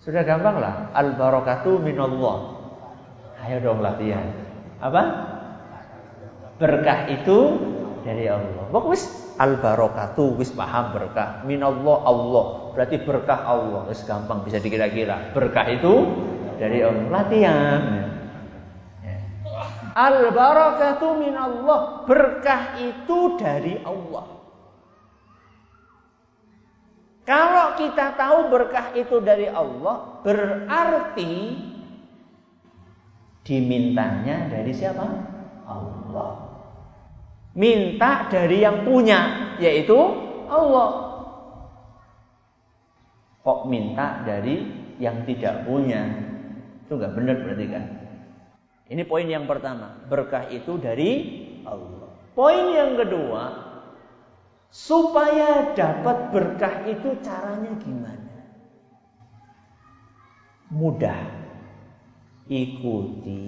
Sudah 0.00 0.22
gampang 0.22 0.62
lah. 0.62 0.94
Al 0.94 1.18
barakatu 1.18 1.82
min 1.82 1.98
Allah. 1.98 2.56
Ayo 3.44 3.60
dong 3.60 3.82
latihan. 3.84 4.30
Apa? 4.80 5.02
Berkah 6.56 7.12
itu 7.12 7.38
dari 8.06 8.30
Allah. 8.30 8.70
Bagus 8.70 9.02
al 9.34 9.58
barokatu 9.58 10.38
wis 10.38 10.54
paham 10.54 10.94
berkah. 10.94 11.42
Minallah 11.42 11.98
Allah. 12.06 12.46
Berarti 12.78 13.02
berkah 13.02 13.42
Allah. 13.42 13.82
Wis 13.90 14.06
gampang 14.06 14.46
bisa 14.46 14.62
dikira-kira. 14.62 15.34
Berkah 15.34 15.66
itu 15.66 15.92
dari 16.62 16.86
Allah. 16.86 17.06
Latihan. 17.10 17.80
Ya. 19.02 19.18
Al 19.98 20.30
barakatu 20.30 21.18
minallah. 21.18 22.06
Berkah 22.06 22.78
itu 22.78 23.34
dari 23.34 23.82
Allah. 23.82 24.38
Kalau 27.26 27.74
kita 27.74 28.14
tahu 28.14 28.54
berkah 28.54 28.94
itu 28.94 29.18
dari 29.18 29.50
Allah, 29.50 30.22
berarti 30.22 31.58
dimintanya 33.42 34.46
dari 34.46 34.70
siapa? 34.70 35.02
Allah 35.66 36.45
minta 37.56 38.28
dari 38.28 38.60
yang 38.60 38.84
punya 38.84 39.56
yaitu 39.56 39.96
Allah. 40.46 41.08
Kok 43.40 43.60
minta 43.66 44.22
dari 44.22 44.68
yang 45.00 45.24
tidak 45.24 45.64
punya? 45.64 46.04
Itu 46.84 47.00
nggak 47.00 47.14
benar 47.16 47.36
berarti 47.42 47.66
kan? 47.72 47.84
Ini 48.86 49.02
poin 49.02 49.26
yang 49.26 49.50
pertama, 49.50 49.98
berkah 50.06 50.46
itu 50.46 50.78
dari 50.78 51.10
Allah. 51.66 52.14
Poin 52.38 52.70
yang 52.70 52.94
kedua, 52.94 53.42
supaya 54.70 55.74
dapat 55.74 56.30
berkah 56.30 56.86
itu 56.86 57.18
caranya 57.24 57.72
gimana? 57.82 58.30
Mudah. 60.70 61.48
Ikuti 62.46 63.42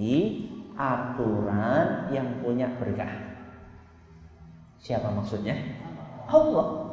aturan 0.75 2.11
yang 2.11 2.43
punya 2.43 2.67
berkah. 2.75 3.28
Siapa 4.79 5.11
maksudnya? 5.11 5.59
Allah. 6.31 6.89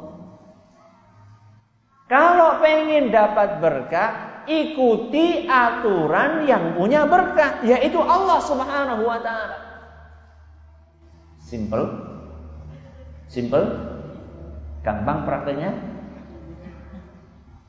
Kalau 2.07 2.63
pengen 2.63 3.11
dapat 3.11 3.59
berkah, 3.59 4.43
ikuti 4.47 5.43
aturan 5.47 6.47
yang 6.47 6.75
punya 6.75 7.03
berkah, 7.03 7.59
yaitu 7.67 7.99
Allah 7.99 8.39
Subhanahu 8.39 9.03
wa 9.03 9.19
taala. 9.19 9.57
Simple. 11.43 11.83
Simple. 13.27 13.65
Gampang 14.83 15.27
prakteknya. 15.27 15.71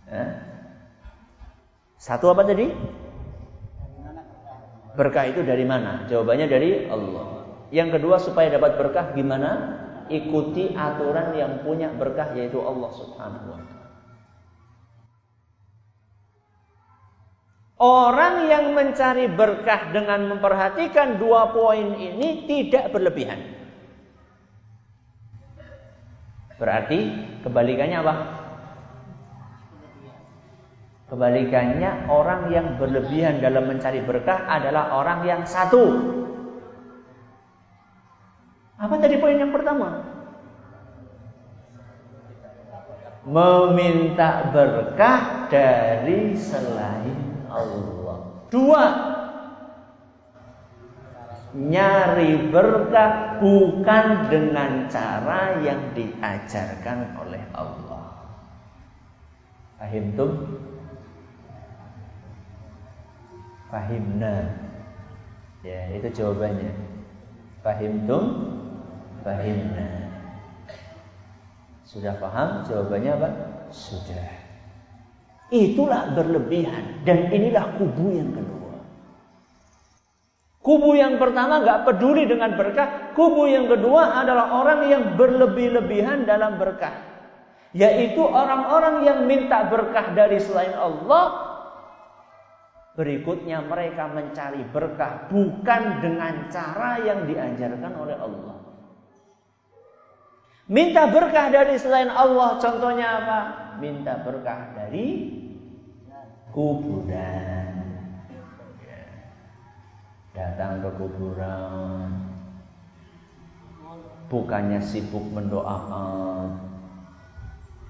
Eh? 0.06 0.28
Satu 1.98 2.30
apa 2.30 2.46
tadi? 2.46 2.70
Berkah 4.94 5.30
itu 5.30 5.42
dari 5.42 5.66
mana? 5.66 6.06
Jawabannya 6.06 6.46
dari 6.46 6.86
Allah. 6.86 7.42
Yang 7.74 7.98
kedua 7.98 8.16
supaya 8.22 8.50
dapat 8.54 8.78
berkah 8.78 9.14
gimana? 9.14 9.82
Ikuti 10.08 10.72
aturan 10.72 11.36
yang 11.36 11.60
punya 11.60 11.92
berkah 11.92 12.32
yaitu 12.32 12.58
Allah 12.64 12.90
Subhanahu 12.96 13.46
wa 13.52 13.60
taala. 13.60 13.88
Orang 17.78 18.50
yang 18.50 18.74
mencari 18.74 19.30
berkah 19.30 19.94
dengan 19.94 20.26
memperhatikan 20.26 21.22
dua 21.22 21.54
poin 21.54 21.94
ini 21.94 22.48
tidak 22.50 22.90
berlebihan. 22.90 23.38
Berarti 26.58 26.98
kebalikannya 27.46 27.98
apa? 28.02 28.14
Kebalikannya 31.08 32.10
orang 32.10 32.50
yang 32.50 32.76
berlebihan 32.76 33.40
dalam 33.40 33.70
mencari 33.70 34.02
berkah 34.02 34.44
adalah 34.44 34.98
orang 34.98 35.24
yang 35.24 35.42
satu. 35.46 36.18
Apa 38.78 38.94
tadi 39.02 39.18
poin 39.18 39.34
yang 39.34 39.50
pertama? 39.50 40.06
Meminta 43.26 44.54
berkah 44.54 45.50
dari 45.50 46.32
selain 46.38 47.42
Allah. 47.50 48.46
Dua, 48.48 48.86
nyari 51.58 52.48
berkah 52.54 53.42
bukan 53.42 54.30
dengan 54.30 54.86
cara 54.86 55.58
yang 55.60 55.92
diajarkan 55.92 57.18
oleh 57.18 57.42
Allah. 57.52 58.30
Pahim 59.76 60.14
tuh? 60.14 60.32
Fahimna. 63.68 64.54
Ya, 65.66 65.90
itu 65.92 66.08
jawabannya. 66.14 66.72
Fahim 67.60 68.06
tuh? 68.08 68.24
Fahimna. 69.26 70.08
Sudah 71.88 72.14
paham 72.20 72.68
jawabannya 72.68 73.12
apa? 73.16 73.28
Sudah. 73.72 74.28
Itulah 75.48 76.12
berlebihan 76.12 77.00
dan 77.08 77.32
inilah 77.32 77.80
kubu 77.80 78.12
yang 78.12 78.30
kedua. 78.36 78.76
Kubu 80.60 81.00
yang 81.00 81.16
pertama 81.16 81.64
gak 81.64 81.88
peduli 81.88 82.28
dengan 82.28 82.52
berkah. 82.52 83.16
Kubu 83.16 83.48
yang 83.48 83.72
kedua 83.72 84.20
adalah 84.20 84.52
orang 84.52 84.80
yang 84.92 85.04
berlebih-lebihan 85.16 86.28
dalam 86.28 86.60
berkah. 86.60 86.92
Yaitu 87.72 88.20
orang-orang 88.20 89.08
yang 89.08 89.18
minta 89.24 89.64
berkah 89.64 90.12
dari 90.12 90.36
selain 90.36 90.76
Allah. 90.76 91.48
Berikutnya 93.00 93.64
mereka 93.64 94.12
mencari 94.12 94.60
berkah 94.68 95.30
bukan 95.32 95.82
dengan 96.04 96.52
cara 96.52 97.00
yang 97.00 97.24
diajarkan 97.24 97.92
oleh 97.96 98.16
Allah. 98.20 98.57
Minta 100.68 101.08
berkah 101.08 101.48
dari 101.48 101.80
selain 101.80 102.12
Allah 102.12 102.60
contohnya 102.60 103.24
apa? 103.24 103.40
Minta 103.80 104.20
berkah 104.20 104.76
dari 104.76 105.32
kuburan. 106.52 107.72
Datang 110.36 110.84
ke 110.84 110.90
kuburan. 111.00 112.08
Bukannya 114.28 114.84
sibuk 114.84 115.24
mendoakan. 115.32 116.60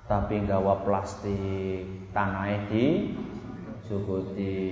Tapi 0.06 0.46
gawa 0.46 0.78
plastik. 0.86 1.82
Tanahnya 2.14 2.70
di 2.70 3.10
sukuti. 3.90 4.62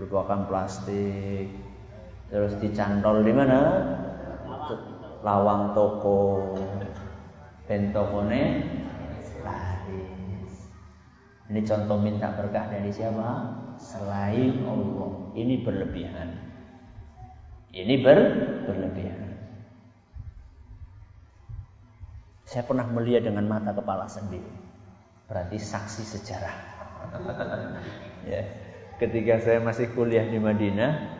Lupakan 0.00 0.48
plastik. 0.48 1.52
Terus 2.32 2.56
dicantol 2.64 3.20
di 3.20 3.32
mana? 3.36 3.60
Lawang 5.24 5.72
toko. 5.72 6.52
Ben 7.64 7.96
tokone 7.96 8.60
ini 11.44 11.60
contoh 11.60 12.00
minta 12.00 12.32
berkah 12.32 12.72
dari 12.72 12.88
siapa? 12.88 13.52
Selain 13.76 14.64
Allah. 14.64 15.12
Ini 15.36 15.60
berlebihan. 15.60 16.28
Ini 17.74 17.94
ber 18.00 18.18
berlebihan. 18.64 19.30
Saya 22.48 22.64
pernah 22.64 22.86
melihat 22.88 23.28
dengan 23.28 23.44
mata 23.44 23.76
kepala 23.76 24.08
sendiri. 24.08 24.48
Berarti 25.28 25.60
saksi 25.60 26.02
sejarah. 26.16 26.56
ya. 28.30 28.42
Ketika 28.96 29.42
saya 29.42 29.58
masih 29.60 29.90
kuliah 29.92 30.24
di 30.24 30.38
Madinah, 30.38 31.18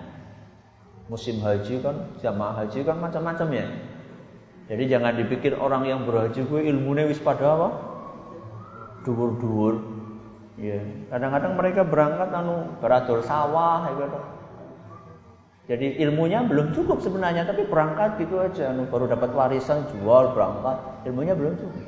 musim 1.11 1.43
haji 1.43 1.85
kan 1.85 2.17
jamaah 2.23 2.65
haji 2.65 2.87
kan 2.87 2.97
macam-macam 2.97 3.49
ya. 3.51 3.67
Jadi 4.65 4.89
jangan 4.89 5.13
dipikir 5.13 5.53
orang 5.61 5.85
yang 5.85 6.09
berhaji 6.09 6.41
gue 6.41 6.61
ilmunya 6.73 7.05
wis 7.05 7.21
pada 7.21 7.53
apa? 7.53 7.69
Dhuwur-dhuwur. 9.05 9.75
Ya, 10.57 10.81
kadang-kadang 11.11 11.59
mereka 11.59 11.83
berangkat 11.83 12.31
anu 12.31 12.73
beratur 12.79 13.21
sawah 13.27 13.91
gitu. 13.93 14.19
Jadi 15.65 15.99
ilmunya 16.01 16.45
belum 16.45 16.77
cukup 16.77 17.01
sebenarnya, 17.01 17.49
tapi 17.49 17.65
berangkat 17.65 18.21
gitu 18.21 18.41
aja, 18.41 18.73
anu 18.73 18.85
baru 18.89 19.09
dapat 19.09 19.33
warisan 19.33 19.85
jual 19.93 20.37
berangkat, 20.37 20.77
ilmunya 21.09 21.33
belum 21.33 21.57
cukup. 21.57 21.85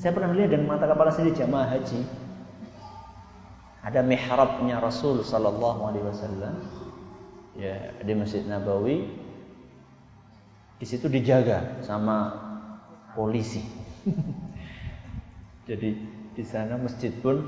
Saya 0.00 0.12
pernah 0.16 0.32
lihat 0.32 0.50
dengan 0.52 0.76
mata 0.76 0.88
kepala 0.88 1.12
sendiri 1.12 1.36
jamaah 1.36 1.68
haji. 1.68 2.00
Ada 3.84 4.00
mihrabnya 4.04 4.80
Rasul 4.82 5.20
Sallallahu 5.24 5.80
Alaihi 5.84 6.04
Wasallam, 6.04 6.54
ya 7.56 7.92
di 8.02 8.12
Masjid 8.16 8.42
Nabawi. 8.44 9.27
Di 10.78 10.86
situ 10.86 11.10
dijaga 11.10 11.82
sama 11.82 12.30
polisi. 13.18 13.66
Jadi 15.68 15.90
di 16.38 16.44
sana 16.46 16.78
masjid 16.78 17.10
pun 17.18 17.42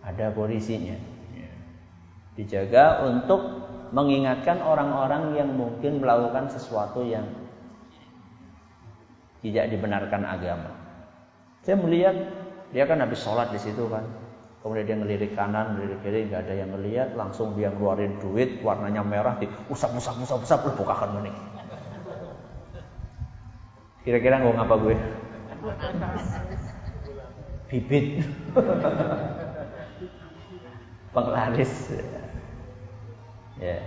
ada 0.00 0.32
polisinya. 0.32 0.96
Dijaga 2.34 3.04
untuk 3.04 3.44
mengingatkan 3.92 4.64
orang-orang 4.64 5.36
yang 5.36 5.52
mungkin 5.52 6.00
melakukan 6.00 6.48
sesuatu 6.48 7.04
yang 7.04 7.28
tidak 9.44 9.68
dibenarkan 9.68 10.24
agama. 10.24 10.70
Saya 11.60 11.76
melihat 11.76 12.16
dia 12.72 12.88
kan 12.88 13.04
habis 13.04 13.20
sholat 13.20 13.52
di 13.52 13.60
situ 13.60 13.84
kan. 13.92 14.08
Kemudian 14.60 14.84
dia 14.84 14.96
ngelirik 14.96 15.32
kanan, 15.32 15.76
ngelirik 15.76 16.04
kiri, 16.04 16.28
nggak 16.28 16.44
ada 16.44 16.54
yang 16.56 16.70
melihat. 16.72 17.08
Langsung 17.16 17.56
dia 17.56 17.72
ngeluarin 17.72 18.20
duit, 18.20 18.60
warnanya 18.60 19.00
merah, 19.00 19.40
di 19.40 19.48
usap, 19.72 19.96
usap, 19.96 20.20
usap, 20.20 20.40
usap, 20.44 20.60
bukakan 20.76 21.20
menik. 21.20 21.32
Kira-kira 24.10 24.42
gue 24.42 24.50
ngapa 24.58 24.74
gue? 24.82 24.96
bibit. 27.70 28.26
Penglaris. 31.14 31.94
Ya. 33.62 33.78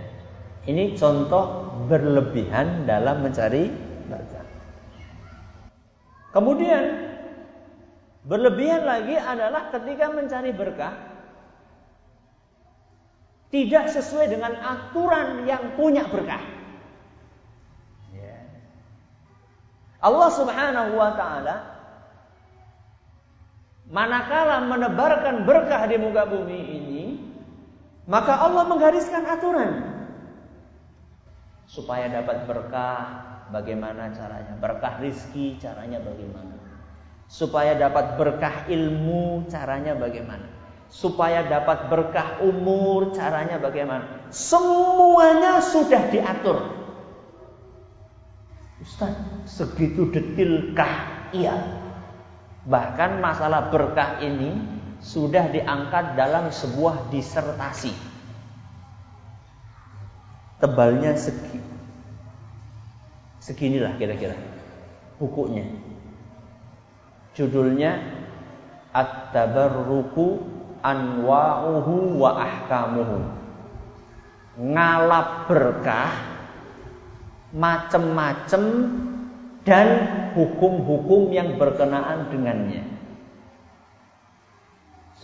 Ini 0.64 0.96
contoh 0.96 1.76
berlebihan 1.84 2.88
dalam 2.88 3.20
mencari 3.20 3.68
berkah 4.08 4.44
kemudian 6.34 7.14
berlebihan 8.26 8.82
lagi 8.82 9.14
adalah 9.14 9.70
ketika 9.70 10.10
mencari 10.10 10.50
berkah 10.50 10.94
tidak 13.54 13.86
sesuai 13.86 14.34
dengan 14.34 14.58
aturan 14.58 15.46
yang 15.46 15.78
punya 15.78 16.02
berkah 16.10 16.42
ya. 18.10 18.34
Allah 20.04 20.28
Subhanahu 20.28 20.92
wa 21.00 21.10
taala 21.16 21.56
manakala 23.88 24.68
menebarkan 24.68 25.48
berkah 25.48 25.88
di 25.88 25.96
muka 25.96 26.28
bumi 26.28 26.60
ini, 26.60 27.02
maka 28.04 28.44
Allah 28.44 28.68
menggariskan 28.68 29.24
aturan 29.24 29.72
supaya 31.64 32.12
dapat 32.12 32.44
berkah. 32.44 33.32
Bagaimana 33.44 34.08
caranya? 34.16 34.56
Berkah 34.56 35.04
rizki 35.04 35.60
caranya 35.60 36.00
bagaimana? 36.00 36.56
Supaya 37.28 37.76
dapat 37.76 38.16
berkah 38.16 38.64
ilmu 38.72 39.46
caranya 39.52 39.92
bagaimana? 39.92 40.48
supaya 40.94 41.42
dapat 41.42 41.90
berkah 41.90 42.38
umur, 42.46 43.10
caranya 43.10 43.58
bagaimana? 43.58 44.30
Semuanya 44.30 45.58
sudah 45.58 46.06
diatur. 46.06 46.70
Ustaz, 48.78 49.10
segitu 49.44 50.08
detilkah? 50.10 51.28
Iya. 51.32 51.54
Bahkan 52.64 53.20
masalah 53.20 53.68
berkah 53.68 54.20
ini 54.24 54.56
sudah 55.04 55.52
diangkat 55.52 56.16
dalam 56.16 56.48
sebuah 56.48 57.12
disertasi. 57.12 57.92
Tebalnya 60.64 61.12
segi. 61.12 61.60
Seginilah 63.44 64.00
kira-kira 64.00 64.32
bukunya. 65.20 65.68
Judulnya 67.36 68.00
At-Tabarruku 68.96 70.40
Anwa'uhu 70.80 72.16
wa 72.16 72.30
Ahkamuhu. 72.40 73.18
Ngalap 74.54 75.50
berkah 75.50 76.12
macem-macem 77.52 78.64
dan 79.64 79.88
hukum-hukum 80.36 81.32
yang 81.32 81.56
berkenaan 81.56 82.28
dengannya. 82.28 82.84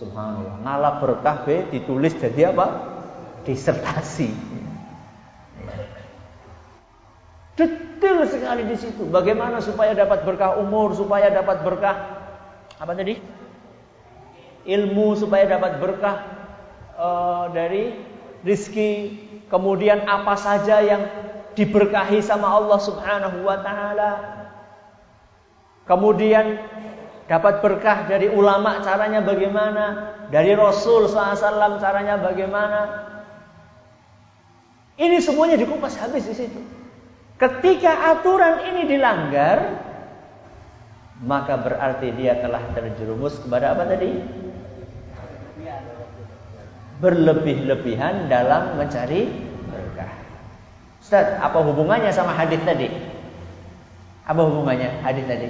Subhanallah. 0.00 0.64
Ngalap 0.64 0.94
berkah 1.04 1.36
be 1.44 1.68
ditulis 1.68 2.16
jadi 2.16 2.56
apa? 2.56 2.66
Disertasi. 3.44 4.32
Detail 7.52 8.24
sekali 8.24 8.64
di 8.64 8.76
situ. 8.80 9.04
Bagaimana 9.12 9.60
supaya 9.60 9.92
dapat 9.92 10.24
berkah 10.24 10.56
umur, 10.56 10.96
supaya 10.96 11.28
dapat 11.28 11.60
berkah 11.60 11.96
apa 12.80 12.92
tadi? 12.96 13.20
Ilmu 14.64 15.20
supaya 15.20 15.44
dapat 15.44 15.76
berkah 15.76 16.16
uh, 16.96 17.44
dari 17.52 17.92
rizki. 18.40 19.20
Kemudian 19.52 20.06
apa 20.08 20.38
saja 20.38 20.80
yang 20.80 21.02
diberkahi 21.58 22.22
sama 22.22 22.48
Allah 22.60 22.78
Subhanahu 22.78 23.42
wa 23.42 23.58
taala. 23.62 24.12
Kemudian 25.88 26.60
dapat 27.26 27.62
berkah 27.62 28.06
dari 28.06 28.30
ulama 28.30 28.78
caranya 28.82 29.22
bagaimana, 29.22 30.14
dari 30.30 30.54
Rasul 30.54 31.10
SAW 31.10 31.78
caranya 31.82 32.18
bagaimana. 32.18 32.80
Ini 35.00 35.16
semuanya 35.18 35.56
dikupas 35.56 35.96
habis 35.98 36.28
di 36.28 36.34
situ. 36.36 36.60
Ketika 37.40 38.12
aturan 38.12 38.68
ini 38.68 38.84
dilanggar, 38.84 39.80
maka 41.24 41.56
berarti 41.56 42.12
dia 42.12 42.36
telah 42.36 42.60
terjerumus 42.76 43.40
kepada 43.40 43.72
apa 43.72 43.88
tadi? 43.88 44.12
Berlebih-lebihan 47.00 48.28
dalam 48.28 48.76
mencari. 48.76 49.49
Ustaz, 51.00 51.40
apa 51.40 51.58
hubungannya 51.64 52.12
sama 52.12 52.36
hadis 52.36 52.60
tadi? 52.60 52.92
Apa 54.28 54.40
hubungannya 54.44 55.00
hadis 55.00 55.24
tadi? 55.24 55.48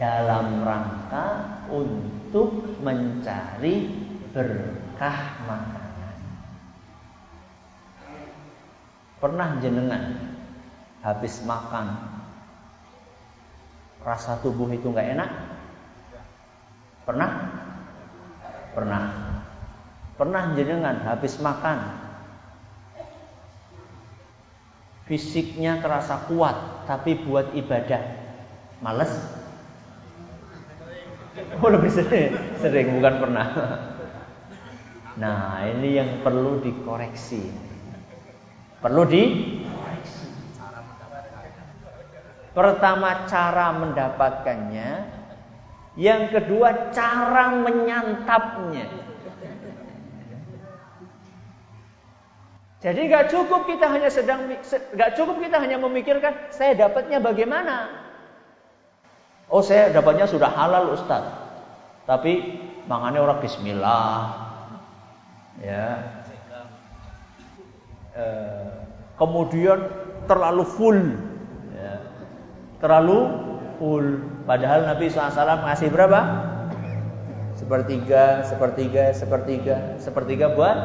Dalam 0.00 0.64
rangka 0.64 1.26
untuk 1.68 2.80
mencari 2.80 3.86
berkah 4.32 5.18
makanan. 5.44 6.16
Pernah 9.22 9.48
jenengan 9.62 10.02
habis 11.04 11.44
makan 11.46 11.86
rasa 14.02 14.40
tubuh 14.42 14.66
itu 14.74 14.90
nggak 14.90 15.14
enak? 15.14 15.30
Pernah? 17.06 17.30
Pernah. 18.74 19.02
Pernah 20.18 20.42
jenengan 20.58 21.06
habis 21.06 21.38
makan 21.38 22.01
fisiknya 25.06 25.82
terasa 25.82 26.26
kuat 26.30 26.86
tapi 26.86 27.18
buat 27.22 27.54
ibadah 27.54 28.02
males? 28.82 29.12
Oh 31.62 31.70
lebih 31.72 31.88
sering, 31.88 32.32
sering 32.60 32.98
bukan 32.98 33.14
pernah. 33.22 33.46
Nah 35.16 35.64
ini 35.68 35.96
yang 35.96 36.10
perlu 36.24 36.60
dikoreksi. 36.60 37.52
Perlu 38.82 39.02
di 39.06 39.24
Pertama 42.52 43.24
cara 43.24 43.72
mendapatkannya, 43.72 44.90
yang 45.96 46.28
kedua 46.28 46.92
cara 46.92 47.48
menyantapnya. 47.48 49.11
Jadi 52.82 53.00
nggak 53.06 53.30
cukup 53.30 53.70
kita 53.70 53.86
hanya 53.86 54.10
sedang 54.10 54.50
nggak 54.66 55.10
cukup 55.14 55.38
kita 55.38 55.56
hanya 55.62 55.78
memikirkan 55.78 56.50
saya 56.50 56.74
dapatnya 56.74 57.22
bagaimana. 57.22 57.86
Oh 59.46 59.62
saya 59.62 59.94
dapatnya 59.94 60.26
sudah 60.26 60.50
halal 60.50 60.90
Ustaz. 60.98 61.22
Tapi 62.10 62.58
mangannya 62.90 63.22
orang 63.22 63.38
Bismillah. 63.38 64.50
Ya, 65.62 66.22
Eh, 68.12 68.72
kemudian 69.16 69.88
terlalu 70.28 70.68
full, 70.68 71.00
ya. 71.72 71.96
terlalu 72.76 73.24
full. 73.80 74.20
Padahal 74.44 74.84
Nabi 74.84 75.08
SAW 75.08 75.64
ngasih 75.64 75.88
berapa? 75.88 76.20
Sepertiga, 77.56 78.44
sepertiga, 78.44 79.16
sepertiga, 79.16 79.76
sepertiga 79.96 80.52
buat 80.52 80.76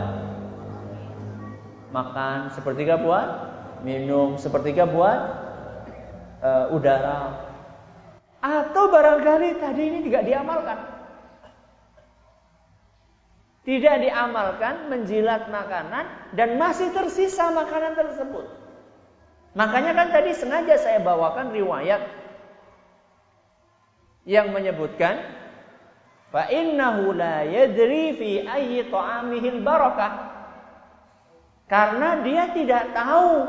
makan, 1.93 2.51
sepertiga 2.51 2.99
buat 2.99 3.27
minum, 3.83 4.35
sepertiga 4.39 4.87
buat 4.87 5.19
uh, 6.41 6.75
udara. 6.75 7.47
Atau 8.39 8.93
barangkali 8.93 9.59
tadi 9.59 9.81
ini 9.81 9.99
tidak 10.05 10.23
diamalkan 10.29 10.97
tidak 13.67 13.99
diamalkan, 13.99 14.87
menjilat 14.87 15.51
makanan 15.51 16.07
dan 16.39 16.55
masih 16.55 16.87
tersisa 16.95 17.51
makanan 17.51 17.99
tersebut. 17.99 18.47
Makanya 19.59 19.91
kan 19.91 20.07
tadi 20.15 20.31
sengaja 20.31 20.79
saya 20.79 21.03
bawakan 21.03 21.51
riwayat 21.51 21.99
yang 24.23 24.55
menyebutkan 24.55 25.19
fa 26.31 26.47
innahu 26.47 27.11
la 27.11 27.43
yadri 27.43 28.15
fi 28.15 28.47
ayyi 28.47 28.87
ta'amihil 28.87 29.59
barakah. 29.59 30.36
Karena 31.67 32.23
dia 32.23 32.55
tidak 32.55 32.95
tahu 32.95 33.43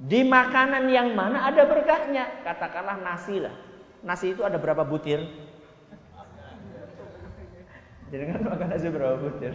di 0.00 0.20
makanan 0.24 0.84
yang 0.92 1.16
mana 1.16 1.48
ada 1.48 1.64
berkahnya. 1.64 2.44
Katakanlah 2.44 3.00
nasi 3.00 3.40
lah. 3.40 3.56
Nasi 4.04 4.36
itu 4.36 4.44
ada 4.44 4.60
berapa 4.60 4.84
butir? 4.84 5.24
Jadi 8.12 8.24
kan 8.28 8.40
makan 8.44 8.68
nasi 8.68 8.86
berapa 8.92 9.16
butir? 9.16 9.52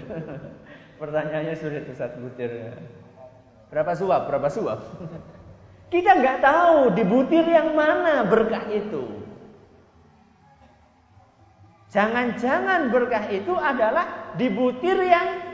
Pertanyaannya 1.02 1.56
sudah 1.58 1.80
itu 1.86 1.94
satu 1.94 2.18
butir. 2.26 2.74
Berapa 3.70 3.94
suap? 3.94 4.26
Berapa 4.26 4.48
suap? 4.50 4.80
Kita 5.94 6.18
nggak 6.18 6.42
tahu 6.42 6.98
di 6.98 7.04
butir 7.06 7.46
yang 7.46 7.78
mana 7.78 8.26
berkah 8.26 8.66
itu. 8.74 9.22
Jangan-jangan 11.94 12.90
berkah 12.90 13.24
itu 13.30 13.54
adalah 13.54 14.34
di 14.34 14.50
butir 14.50 14.98
yang 15.00 15.45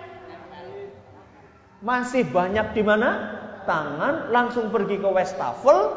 masih 1.82 2.30
banyak 2.30 2.78
di 2.78 2.84
mana? 2.86 3.42
Tangan 3.62 4.34
langsung 4.34 4.74
pergi 4.74 4.98
ke 4.98 5.06
wastafel, 5.06 5.94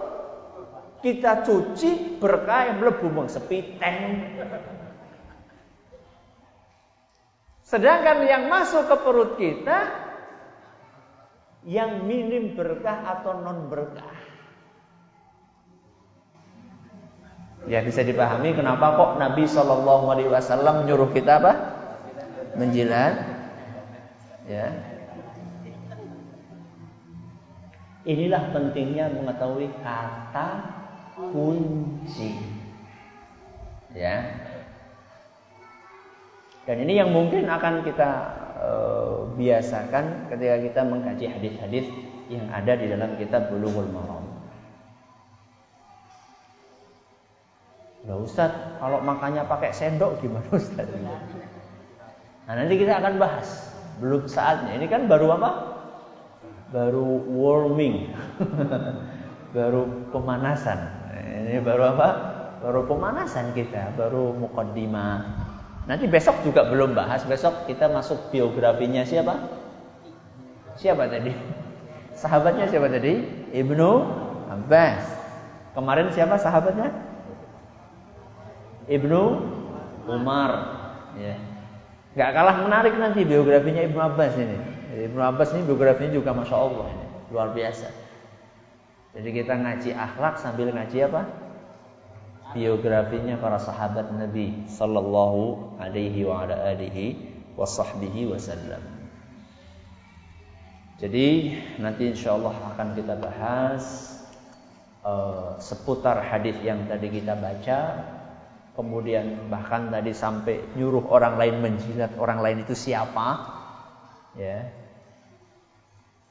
kita 1.01 1.45
cuci 1.45 2.21
berkah 2.21 2.73
yang 2.73 2.77
melebu 2.81 3.29
sepiteng. 3.29 4.25
Sedangkan 7.65 8.29
yang 8.29 8.53
masuk 8.53 8.85
ke 8.85 8.97
perut 9.01 9.33
kita 9.41 9.79
yang 11.65 12.05
minim 12.05 12.53
berkah 12.53 13.21
atau 13.21 13.41
non 13.41 13.73
berkah. 13.73 14.13
Ya 17.65 17.81
bisa 17.81 18.05
dipahami 18.05 18.53
kenapa 18.53 18.93
kok 18.93 19.11
Nabi 19.17 19.49
Shallallahu 19.49 20.05
Alaihi 20.13 20.29
Wasallam 20.29 20.85
menyuruh 20.85 21.09
kita 21.17 21.41
apa? 21.41 21.53
Menjilat. 22.61 23.17
Ya. 24.45 24.94
Inilah 28.05 28.53
pentingnya 28.53 29.09
mengetahui 29.17 29.73
kata 29.81 30.49
kunci. 31.17 32.37
Ya. 33.97 34.29
Dan 36.69 36.85
ini 36.85 37.01
yang 37.01 37.13
mungkin 37.13 37.49
akan 37.49 37.81
kita 37.81 38.11
uh, 38.61 39.29
biasakan 39.37 40.29
ketika 40.29 40.57
kita 40.61 40.81
mengkaji 40.85 41.27
hadis-hadis 41.33 41.87
yang 42.29 42.45
ada 42.53 42.73
di 42.77 42.89
dalam 42.89 43.17
kitab 43.17 43.53
Bulughul 43.53 43.89
Maram. 43.93 44.25
Nah 48.05 48.21
Ustaz, 48.21 48.53
kalau 48.81 49.01
makannya 49.01 49.49
pakai 49.49 49.73
sendok 49.73 50.21
gimana 50.21 50.45
Ustaz? 50.53 50.89
Nah 52.45 52.53
nanti 52.53 52.77
kita 52.77 53.01
akan 53.01 53.17
bahas. 53.17 53.73
Belum 53.97 54.29
saatnya. 54.29 54.77
Ini 54.77 54.93
kan 54.93 55.09
baru 55.09 55.41
apa? 55.41 55.74
Baru 56.73 57.25
warming. 57.29 58.13
baru 59.57 60.11
pemanasan. 60.11 60.79
Ini 61.45 61.61
baru 61.61 61.93
apa? 61.97 62.09
Baru 62.65 62.89
pemanasan 62.89 63.53
kita. 63.53 63.93
Baru 63.99 64.33
mukaddimah. 64.37 65.45
Nanti 65.85 66.09
besok 66.09 66.41
juga 66.41 66.65
belum 66.65 66.97
bahas. 66.97 67.23
Besok 67.29 67.69
kita 67.69 67.93
masuk 67.93 68.33
biografinya 68.33 69.05
siapa? 69.05 69.37
Siapa 70.81 71.07
tadi? 71.07 71.31
Sahabatnya 72.21 72.67
siapa 72.71 72.89
tadi? 72.89 73.21
Ibnu 73.53 73.91
Abbas. 74.51 75.03
Kemarin 75.75 76.09
siapa 76.15 76.39
sahabatnya? 76.39 76.95
Ibnu 78.87 79.21
Umar. 80.07 80.51
Ya. 81.19 81.35
Gak 82.15 82.31
kalah 82.31 82.63
menarik 82.63 82.95
nanti 82.95 83.27
biografinya 83.27 83.83
Ibnu 83.83 83.99
Abbas 83.99 84.39
ini. 84.39 84.74
Ibnu 84.95 85.21
Abbas 85.21 85.51
ini 85.59 85.67
biografinya 85.67 86.15
juga 86.15 86.31
masya 86.31 86.57
Allah 86.57 86.87
ini. 86.95 87.07
luar 87.33 87.51
biasa. 87.51 87.89
Jadi 89.15 89.29
kita 89.31 89.55
ngaji 89.59 89.91
akhlak 89.95 90.39
sambil 90.39 90.71
ngaji 90.71 90.99
apa? 91.07 91.23
Biografinya 92.55 93.35
para 93.41 93.59
sahabat 93.59 94.15
Nabi 94.15 94.67
Sallallahu 94.71 95.79
Alaihi 95.83 96.23
wa 96.23 96.47
ala 96.47 96.55
alihi 96.71 97.19
wasahbihi 97.59 98.31
wasallam. 98.31 98.83
Jadi 101.03 101.59
nanti 101.83 102.15
insya 102.15 102.39
Allah 102.39 102.55
akan 102.55 102.95
kita 102.95 103.19
bahas 103.19 104.15
uh, 105.03 105.59
seputar 105.59 106.23
hadis 106.23 106.55
yang 106.63 106.87
tadi 106.87 107.11
kita 107.11 107.35
baca 107.35 107.79
kemudian 108.75 109.51
bahkan 109.51 109.91
tadi 109.91 110.11
sampai 110.11 110.63
nyuruh 110.75 111.07
orang 111.11 111.39
lain 111.39 111.63
menjilat 111.63 112.15
orang 112.19 112.43
lain 112.43 112.67
itu 112.67 112.75
siapa 112.75 113.39
ya 114.35 114.84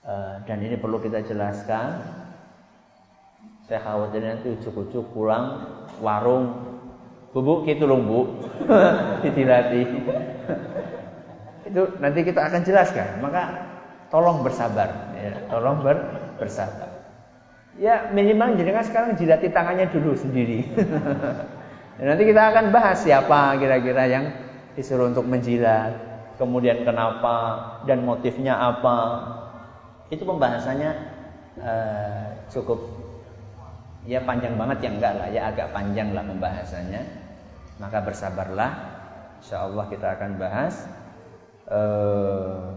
uh, 0.08 0.36
dan 0.44 0.58
ini 0.64 0.76
perlu 0.80 1.00
kita 1.00 1.24
jelaskan. 1.24 2.00
Saya 3.64 3.80
khawatir 3.80 4.22
nanti 4.24 4.52
ujuk-ujuk 4.60 5.16
pulang 5.16 5.64
warung. 6.04 6.72
Bubuk 7.34 7.66
gitu 7.66 7.90
loh 7.90 7.98
bu. 7.98 8.20
Ditilati 9.26 9.82
itu 11.74 11.82
nanti 11.98 12.20
kita 12.22 12.46
akan 12.46 12.62
jelaskan. 12.62 13.24
Maka 13.24 13.44
tolong 14.14 14.46
bersabar. 14.46 15.16
Ya 15.18 15.42
tolong 15.50 15.82
ber, 15.82 15.98
bersabar. 16.38 16.94
Ya 17.82 18.14
minimal 18.14 18.54
jenengan 18.54 18.86
sekarang 18.86 19.18
jilati 19.18 19.50
tangannya 19.50 19.90
dulu 19.90 20.14
sendiri. 20.14 20.70
Dan 21.98 22.06
nanti 22.14 22.24
kita 22.30 22.54
akan 22.54 22.70
bahas 22.70 23.02
siapa 23.02 23.58
kira-kira 23.58 24.06
yang 24.06 24.26
disuruh 24.78 25.10
untuk 25.10 25.26
menjilat, 25.26 25.98
kemudian 26.38 26.86
kenapa 26.86 27.36
dan 27.90 28.06
motifnya 28.06 28.54
apa. 28.54 28.98
Itu 30.12 30.24
pembahasannya 30.28 30.92
uh, 31.60 32.28
cukup 32.50 32.80
ya 34.04 34.20
panjang 34.28 34.60
banget 34.60 34.84
ya 34.84 34.90
enggak 34.92 35.14
lah 35.16 35.28
ya 35.32 35.42
agak 35.52 35.72
panjang 35.72 36.12
lah 36.12 36.24
pembahasannya. 36.28 37.02
Maka 37.82 37.98
bersabarlah, 38.06 38.72
insya 39.40 39.66
Allah 39.66 39.86
kita 39.90 40.08
akan 40.20 40.32
bahas. 40.40 40.76
Uh, 41.64 42.76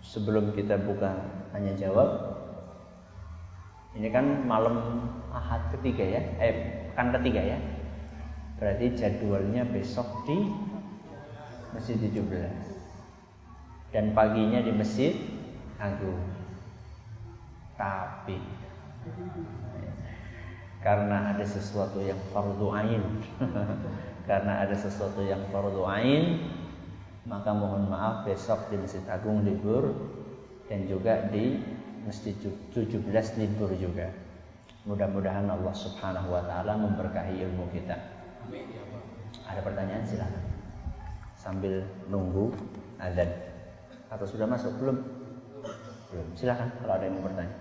sebelum 0.00 0.56
kita 0.56 0.80
buka 0.80 1.12
tanya 1.52 1.72
jawab, 1.76 2.40
ini 3.92 4.08
kan 4.08 4.24
malam 4.48 5.04
ahad 5.30 5.60
ketiga 5.76 6.16
ya, 6.16 6.22
eh 6.40 6.54
kan 6.96 7.12
ketiga 7.12 7.44
ya. 7.54 7.58
Berarti 8.56 8.96
jadwalnya 8.96 9.68
besok 9.68 10.24
di 10.24 10.48
Masjid 11.76 12.00
17 12.00 13.92
Dan 13.92 14.16
paginya 14.16 14.64
di 14.64 14.72
Masjid 14.72 15.12
Agung 15.76 16.35
Tapi 17.76 18.40
Karena 20.82 21.36
ada 21.36 21.44
sesuatu 21.44 22.02
yang 22.02 22.18
fardu 22.32 22.66
ain 22.72 23.02
Karena 24.28 24.64
ada 24.64 24.74
sesuatu 24.74 25.22
yang 25.22 25.40
fardu 25.54 25.84
ain 25.86 26.40
Maka 27.28 27.52
mohon 27.54 27.86
maaf 27.86 28.26
besok 28.26 28.72
di 28.72 28.80
Masjid 28.80 29.04
Agung 29.06 29.46
libur 29.46 29.92
Dan 30.66 30.88
juga 30.88 31.28
di 31.30 31.60
Masjid 32.02 32.34
17 32.40 33.06
libur 33.40 33.70
juga 33.76 34.10
Mudah-mudahan 34.86 35.50
Allah 35.50 35.74
subhanahu 35.74 36.30
wa 36.30 36.42
ta'ala 36.46 36.78
memberkahi 36.78 37.42
ilmu 37.42 37.66
kita 37.74 38.16
ada 39.46 39.60
pertanyaan 39.62 40.04
silakan. 40.06 40.44
Sambil 41.38 41.86
nunggu 42.10 42.50
azan. 42.98 43.30
Atau 44.10 44.26
sudah 44.26 44.46
masuk 44.46 44.74
belum? 44.78 44.98
Belum. 46.10 46.28
Silakan 46.38 46.70
kalau 46.82 46.92
ada 46.98 47.04
yang 47.06 47.18
mau 47.18 47.26
bertanya. 47.26 47.54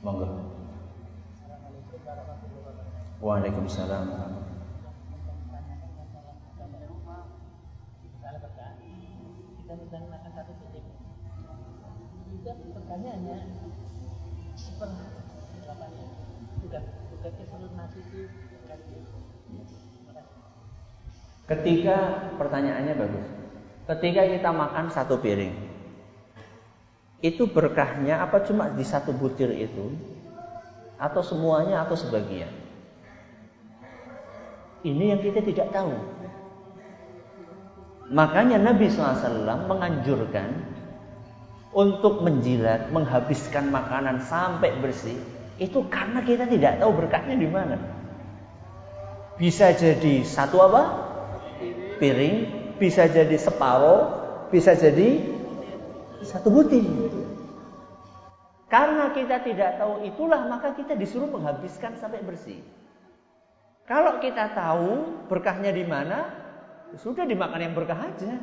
Monggo. 0.00 0.28
Waalaikumsalam. 3.20 4.06
Ketika 21.50 21.96
pertanyaannya 22.38 22.94
bagus. 22.94 23.26
Ketika 23.90 24.22
kita 24.22 24.50
makan 24.54 24.86
satu 24.86 25.18
piring, 25.18 25.69
itu 27.20 27.44
berkahnya 27.44 28.24
apa 28.24 28.40
cuma 28.48 28.72
di 28.72 28.84
satu 28.84 29.12
butir 29.12 29.52
itu? 29.52 29.92
Atau 30.96 31.20
semuanya 31.20 31.84
atau 31.84 31.96
sebagian? 31.96 32.48
Ini 34.80 35.16
yang 35.16 35.20
kita 35.20 35.44
tidak 35.44 35.68
tahu. 35.72 35.92
Makanya 38.10 38.58
Nabi 38.58 38.88
SAW 38.88 39.68
menganjurkan 39.68 40.50
untuk 41.70 42.24
menjilat, 42.24 42.90
menghabiskan 42.90 43.70
makanan 43.70 44.24
sampai 44.26 44.74
bersih 44.82 45.14
itu 45.60 45.84
karena 45.92 46.24
kita 46.24 46.48
tidak 46.48 46.80
tahu 46.80 46.96
berkahnya 46.96 47.36
di 47.36 47.46
mana. 47.46 47.76
Bisa 49.36 49.76
jadi 49.76 50.24
satu 50.24 50.56
apa? 50.64 50.82
Piring, 52.00 52.36
bisa 52.80 53.04
jadi 53.06 53.36
separuh, 53.36 54.08
bisa 54.48 54.72
jadi 54.72 55.39
satu 56.24 56.48
butir. 56.52 56.84
Karena 58.70 59.10
kita 59.10 59.42
tidak 59.42 59.82
tahu 59.82 60.06
itulah 60.06 60.46
maka 60.46 60.70
kita 60.78 60.94
disuruh 60.94 61.26
menghabiskan 61.26 61.98
sampai 61.98 62.22
bersih. 62.22 62.62
Kalau 63.90 64.22
kita 64.22 64.54
tahu 64.54 65.26
berkahnya 65.26 65.74
di 65.74 65.82
mana, 65.82 66.30
sudah 66.94 67.26
dimakan 67.26 67.58
yang 67.58 67.74
berkah 67.74 67.98
aja. 67.98 68.38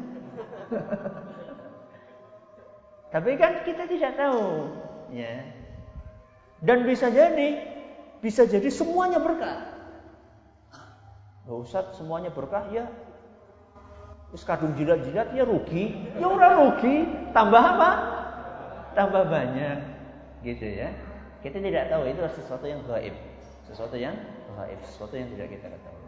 Tapi 3.15 3.31
kan 3.39 3.63
kita 3.63 3.87
tidak 3.87 4.19
tahu, 4.19 4.67
ya. 5.15 5.47
Dan 6.59 6.83
bisa 6.83 7.07
jadi, 7.07 7.63
bisa 8.19 8.43
jadi 8.43 8.67
semuanya 8.67 9.23
berkah. 9.23 9.71
Usah 11.47 11.95
semuanya 11.95 12.27
berkah 12.27 12.67
ya. 12.67 12.91
Terus 14.31 14.43
kadung 14.43 14.75
jilat-jilat 14.75 15.31
ya 15.31 15.43
rugi. 15.47 15.95
Ya 16.19 16.27
orang 16.27 16.53
rugi. 16.59 16.95
Tambah 17.31 17.63
apa? 17.63 17.89
Tambah 18.93 19.23
banyak. 19.31 19.77
Gitu 20.43 20.67
ya. 20.67 20.91
Kita 21.39 21.63
tidak 21.63 21.87
tahu 21.87 22.03
itu 22.11 22.19
sesuatu 22.35 22.65
yang 22.67 22.81
gaib. 22.83 23.15
Sesuatu 23.67 23.95
yang 23.95 24.15
gaib. 24.59 24.79
Sesuatu 24.83 25.15
yang 25.15 25.31
tidak 25.31 25.47
kita 25.55 25.67
ketahui. 25.71 26.07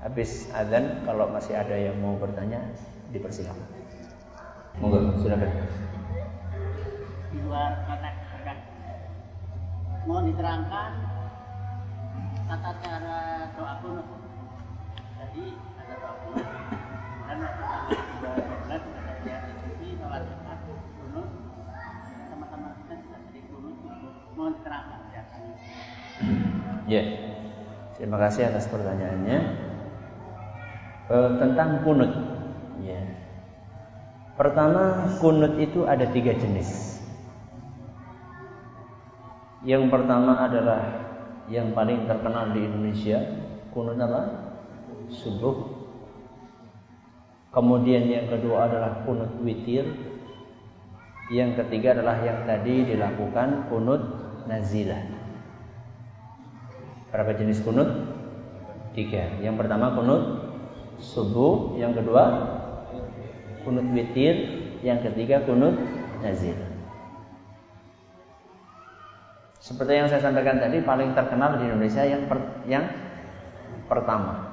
Habis 0.00 0.48
azan 0.56 1.04
kalau 1.04 1.28
masih 1.28 1.54
ada 1.54 1.76
yang 1.76 1.94
mau 2.00 2.16
bertanya 2.16 2.58
dipersilakan. 3.12 3.68
Monggo, 4.80 5.12
silakan. 5.20 5.50
Luar 7.44 7.84
kotak 7.84 8.20
mohon 10.08 10.32
diterangkan 10.32 10.92
tata 12.48 12.72
cara 12.80 13.20
doa 13.54 13.74
kunut. 13.84 14.06
Jadi 15.20 15.44
ya. 26.90 27.02
Terima 27.94 28.18
kasih 28.18 28.50
atas 28.50 28.66
pertanyaannya 28.66 29.38
e, 31.06 31.16
tentang 31.38 31.86
kunut. 31.86 32.10
Ya. 32.82 33.00
Pertama, 34.34 35.14
kunut 35.22 35.54
itu 35.62 35.86
ada 35.86 36.10
tiga 36.10 36.34
jenis. 36.34 36.98
Yang 39.62 39.92
pertama 39.92 40.48
adalah 40.48 40.82
yang 41.52 41.76
paling 41.76 42.08
terkenal 42.08 42.56
di 42.56 42.64
Indonesia 42.64 43.20
kunut 43.70 44.00
apa? 44.00 44.20
Subuh. 45.12 45.79
Kemudian 47.50 48.06
yang 48.06 48.30
kedua 48.30 48.70
adalah 48.70 49.02
kunut 49.02 49.30
witir. 49.42 49.86
Yang 51.30 51.62
ketiga 51.62 51.98
adalah 51.98 52.22
yang 52.22 52.46
tadi 52.46 52.86
dilakukan 52.86 53.70
kunut 53.70 54.02
nazilah. 54.46 55.02
Berapa 57.10 57.34
jenis 57.34 57.62
kunut? 57.62 57.90
Tiga. 58.94 59.38
Yang 59.42 59.66
pertama 59.66 59.94
kunut 59.94 60.22
subuh, 60.98 61.78
yang 61.78 61.94
kedua 61.94 62.22
kunut 63.62 63.86
witir, 63.94 64.34
yang 64.82 65.02
ketiga 65.02 65.42
kunut 65.46 65.74
nazilah. 66.22 66.70
Seperti 69.60 69.92
yang 70.02 70.10
saya 70.10 70.22
sampaikan 70.24 70.58
tadi, 70.58 70.82
paling 70.82 71.14
terkenal 71.14 71.62
di 71.62 71.70
Indonesia 71.70 72.02
yang 72.02 72.26
per, 72.26 72.38
yang 72.66 72.90
pertama. 73.86 74.49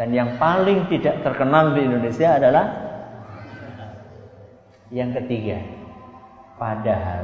Dan 0.00 0.16
yang 0.16 0.40
paling 0.40 0.88
tidak 0.88 1.20
terkenal 1.20 1.76
di 1.76 1.84
Indonesia 1.84 2.40
adalah 2.40 2.66
yang 4.88 5.12
ketiga. 5.12 5.60
Padahal 6.56 7.22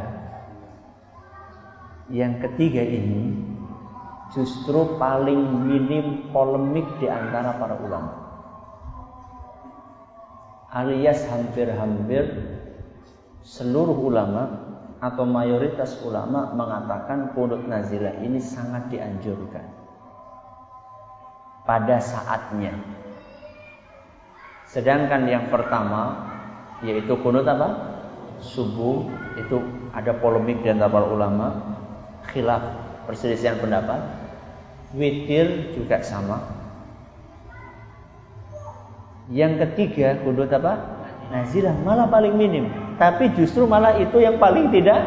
yang 2.08 2.40
ketiga 2.40 2.80
ini 2.84 3.36
justru 4.32 4.96
paling 5.00 5.68
minim 5.68 6.28
polemik 6.32 6.84
di 7.00 7.08
antara 7.08 7.56
para 7.56 7.76
ulama. 7.80 8.12
Alias 10.68 11.24
hampir-hampir 11.32 12.28
seluruh 13.40 13.96
ulama 13.96 14.68
atau 15.00 15.24
mayoritas 15.24 15.96
ulama 16.04 16.52
mengatakan 16.52 17.32
kunut 17.32 17.64
nazilah 17.64 18.20
ini 18.20 18.36
sangat 18.36 18.92
dianjurkan 18.92 19.77
pada 21.68 22.00
saatnya. 22.00 22.72
Sedangkan 24.72 25.28
yang 25.28 25.52
pertama 25.52 26.32
yaitu 26.80 27.12
kunut 27.20 27.44
apa? 27.44 28.00
Subuh 28.40 29.04
itu 29.36 29.60
ada 29.92 30.16
polemik 30.16 30.64
di 30.64 30.72
antara 30.72 31.04
ulama, 31.04 31.76
khilaf 32.32 32.64
perselisihan 33.04 33.60
pendapat. 33.60 34.00
Witir 34.96 35.76
juga 35.76 36.00
sama. 36.00 36.40
Yang 39.28 39.68
ketiga 39.68 40.16
kunut 40.24 40.48
apa? 40.48 41.04
Nazilah 41.28 41.76
malah 41.84 42.08
paling 42.08 42.32
minim. 42.32 42.72
Tapi 42.96 43.36
justru 43.36 43.68
malah 43.68 44.00
itu 44.00 44.16
yang 44.24 44.40
paling 44.40 44.72
tidak 44.72 45.04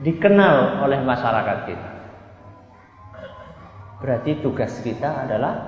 dikenal 0.00 0.80
oleh 0.88 1.04
masyarakat 1.04 1.58
kita. 1.68 1.97
Berarti 3.98 4.38
tugas 4.38 4.78
kita 4.86 5.26
adalah 5.26 5.58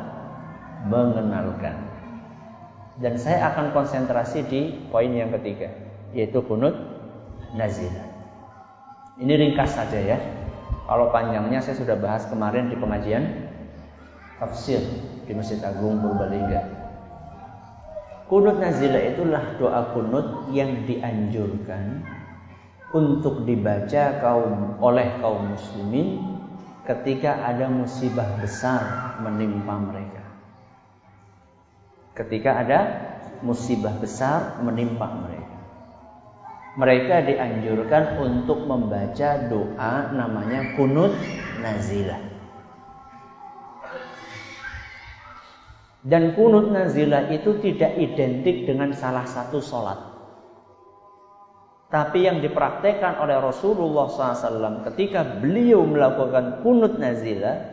mengenalkan. 0.87 1.77
Dan 3.01 3.17
saya 3.17 3.51
akan 3.51 3.73
konsentrasi 3.73 4.45
di 4.47 4.61
poin 4.93 5.11
yang 5.11 5.33
ketiga, 5.41 5.73
yaitu 6.13 6.39
kunut 6.45 6.77
nazilah. 7.57 8.07
Ini 9.19 9.33
ringkas 9.35 9.75
saja 9.75 9.99
ya. 9.99 10.19
Kalau 10.87 11.11
panjangnya 11.11 11.63
saya 11.63 11.77
sudah 11.79 11.97
bahas 11.99 12.27
kemarin 12.29 12.69
di 12.69 12.77
pengajian 12.77 13.51
tafsir 14.39 14.83
di 15.27 15.33
Masjid 15.35 15.61
Agung 15.63 16.03
Purbalingga. 16.03 16.63
Kunut 18.31 18.63
nazilah 18.63 19.11
itulah 19.11 19.45
doa 19.59 19.91
kunut 19.91 20.51
yang 20.55 20.87
dianjurkan 20.87 22.07
untuk 22.91 23.47
dibaca 23.47 24.23
kaum 24.23 24.79
oleh 24.83 25.19
kaum 25.23 25.55
muslimin 25.55 26.40
ketika 26.85 27.45
ada 27.45 27.69
musibah 27.69 28.41
besar 28.41 29.17
menimpa 29.21 29.75
mereka. 29.77 30.25
Ketika 32.17 32.51
ada 32.61 32.81
musibah 33.41 33.97
besar 33.97 34.61
menimpa 34.65 35.09
mereka. 35.09 35.59
Mereka 36.79 37.17
dianjurkan 37.27 38.23
untuk 38.23 38.65
membaca 38.65 39.31
doa 39.51 39.95
namanya 40.15 40.79
kunut 40.79 41.13
nazilah. 41.59 42.23
Dan 46.01 46.33
kunut 46.33 46.73
nazilah 46.73 47.29
itu 47.29 47.61
tidak 47.61 47.93
identik 48.01 48.65
dengan 48.65 48.97
salah 48.97 49.29
satu 49.29 49.61
sholat. 49.61 50.10
Tapi 51.91 52.23
yang 52.23 52.39
dipraktekkan 52.39 53.19
oleh 53.19 53.43
Rasulullah 53.43 54.07
SAW 54.07 54.87
ketika 54.95 55.27
beliau 55.43 55.83
melakukan 55.83 56.63
kunut 56.63 57.03
nazilah 57.03 57.67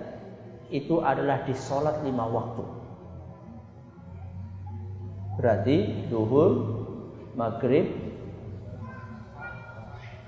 itu 0.73 1.05
adalah 1.05 1.45
di 1.45 1.53
sholat 1.53 2.01
lima 2.01 2.25
waktu. 2.25 2.65
Berarti 5.37 5.77
duhur, 6.09 6.51
maghrib, 7.37 7.93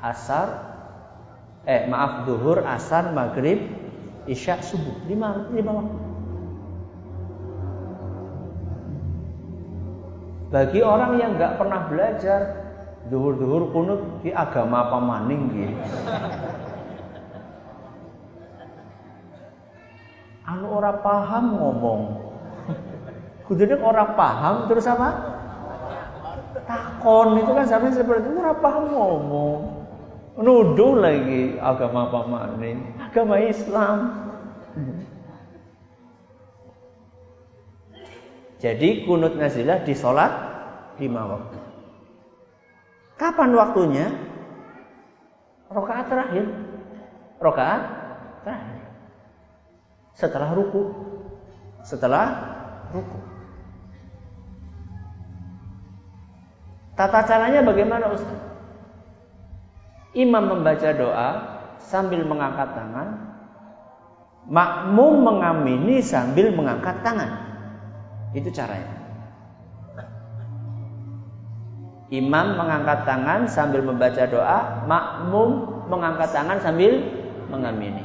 asar, 0.06 0.48
eh 1.66 1.90
maaf 1.90 2.30
duhur, 2.30 2.62
asar, 2.62 3.10
maghrib, 3.10 3.74
isya, 4.30 4.62
subuh. 4.62 5.02
Lima, 5.10 5.50
lima 5.50 5.72
waktu. 5.82 5.98
Bagi 10.54 10.82
orang 10.86 11.18
yang 11.18 11.42
nggak 11.42 11.58
pernah 11.58 11.90
belajar 11.90 12.69
duhur-duhur 13.08 13.72
kunut 13.72 14.02
di 14.20 14.36
agama 14.36 14.92
apa 14.92 14.98
maning 15.00 15.42
gitu. 15.56 15.76
Anu 20.44 20.68
orang 20.82 21.00
paham 21.00 21.46
ngomong. 21.56 22.02
Kudune 23.48 23.80
orang 23.80 24.18
paham 24.20 24.56
terus 24.68 24.84
apa? 24.90 25.10
Takon 26.68 27.40
itu 27.42 27.52
kan 27.54 27.66
sampai 27.66 27.96
seperti 27.96 28.30
itu 28.30 28.38
orang 28.44 28.60
paham 28.62 28.84
ngomong. 28.92 29.60
Nuduh 30.40 31.00
lagi 31.00 31.58
agama 31.62 32.12
apa 32.12 32.20
maning? 32.28 32.78
Agama 32.98 33.36
Islam. 33.42 33.98
Jadi 38.60 39.08
kunut 39.08 39.40
nazilah 39.40 39.88
di 39.88 39.94
sholat 39.96 40.32
lima 41.00 41.24
waktu. 41.26 41.69
Kapan 43.20 43.52
waktunya? 43.52 44.08
Rokaat 45.68 46.08
terakhir. 46.08 46.48
Rokaat 47.44 47.82
terakhir. 48.48 48.80
Setelah 50.16 50.56
ruku. 50.56 50.84
Setelah 51.84 52.26
ruku. 52.96 53.20
Tata 56.96 57.24
caranya 57.28 57.64
bagaimana 57.64 58.12
Ustaz? 58.12 58.40
Imam 60.16 60.52
membaca 60.52 60.90
doa 60.96 61.30
sambil 61.80 62.24
mengangkat 62.24 62.76
tangan. 62.76 63.08
Makmum 64.50 65.28
mengamini 65.28 66.04
sambil 66.04 66.52
mengangkat 66.52 67.00
tangan. 67.04 67.32
Itu 68.36 68.52
caranya. 68.52 68.99
Imam 72.10 72.58
mengangkat 72.58 73.06
tangan 73.06 73.46
sambil 73.46 73.86
membaca 73.86 74.26
doa, 74.26 74.86
makmum 74.90 75.86
mengangkat 75.94 76.34
tangan 76.34 76.58
sambil 76.58 77.06
mengamini. 77.54 78.02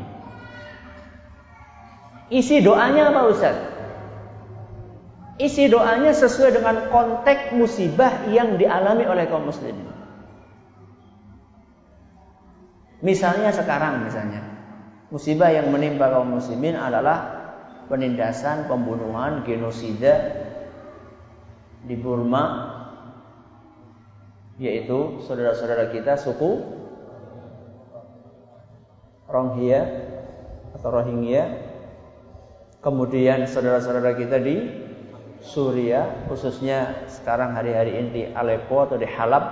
Isi 2.28 2.60
doanya 2.60 3.12
apa 3.12 3.20
Ustaz? 3.32 3.56
Isi 5.40 5.72
doanya 5.72 6.12
sesuai 6.12 6.52
dengan 6.52 6.76
konteks 6.92 7.56
musibah 7.56 8.28
yang 8.28 8.60
dialami 8.60 9.08
oleh 9.08 9.24
kaum 9.24 9.48
muslimin. 9.48 9.88
Misalnya 13.04 13.52
sekarang 13.52 14.04
misalnya, 14.04 14.40
musibah 15.12 15.48
yang 15.48 15.68
menimpa 15.68 16.12
kaum 16.12 16.40
muslimin 16.40 16.76
adalah 16.76 17.44
penindasan, 17.88 18.68
pembunuhan, 18.68 19.44
genosida 19.44 20.44
di 21.84 21.96
Burma 22.00 22.73
yaitu 24.58 25.18
saudara-saudara 25.24 25.90
kita 25.90 26.14
suku 26.14 26.62
Rohingya 29.24 29.80
atau 30.78 30.88
Rohingya 30.94 31.42
kemudian 32.84 33.48
saudara-saudara 33.50 34.14
kita 34.14 34.38
di 34.38 34.56
Suria 35.44 36.24
khususnya 36.30 37.08
sekarang 37.10 37.52
hari-hari 37.56 37.98
ini 37.98 38.08
di 38.10 38.22
Aleppo 38.30 38.86
atau 38.86 38.96
di 38.96 39.08
Halab 39.08 39.44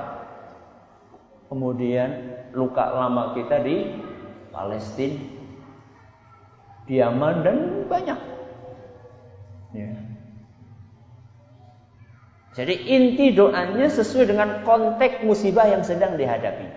kemudian 1.50 2.38
luka 2.54 2.92
lama 2.92 3.34
kita 3.34 3.60
di 3.60 3.90
Palestina 4.52 5.42
di 6.86 6.98
Yaman 6.98 7.34
dan 7.46 7.58
banyak. 7.86 8.20
Ya. 9.72 9.90
Jadi 12.52 12.84
inti 12.84 13.32
doanya 13.32 13.88
sesuai 13.88 14.28
dengan 14.28 14.48
konteks 14.60 15.24
musibah 15.24 15.64
yang 15.64 15.80
sedang 15.80 16.20
dihadapi. 16.20 16.68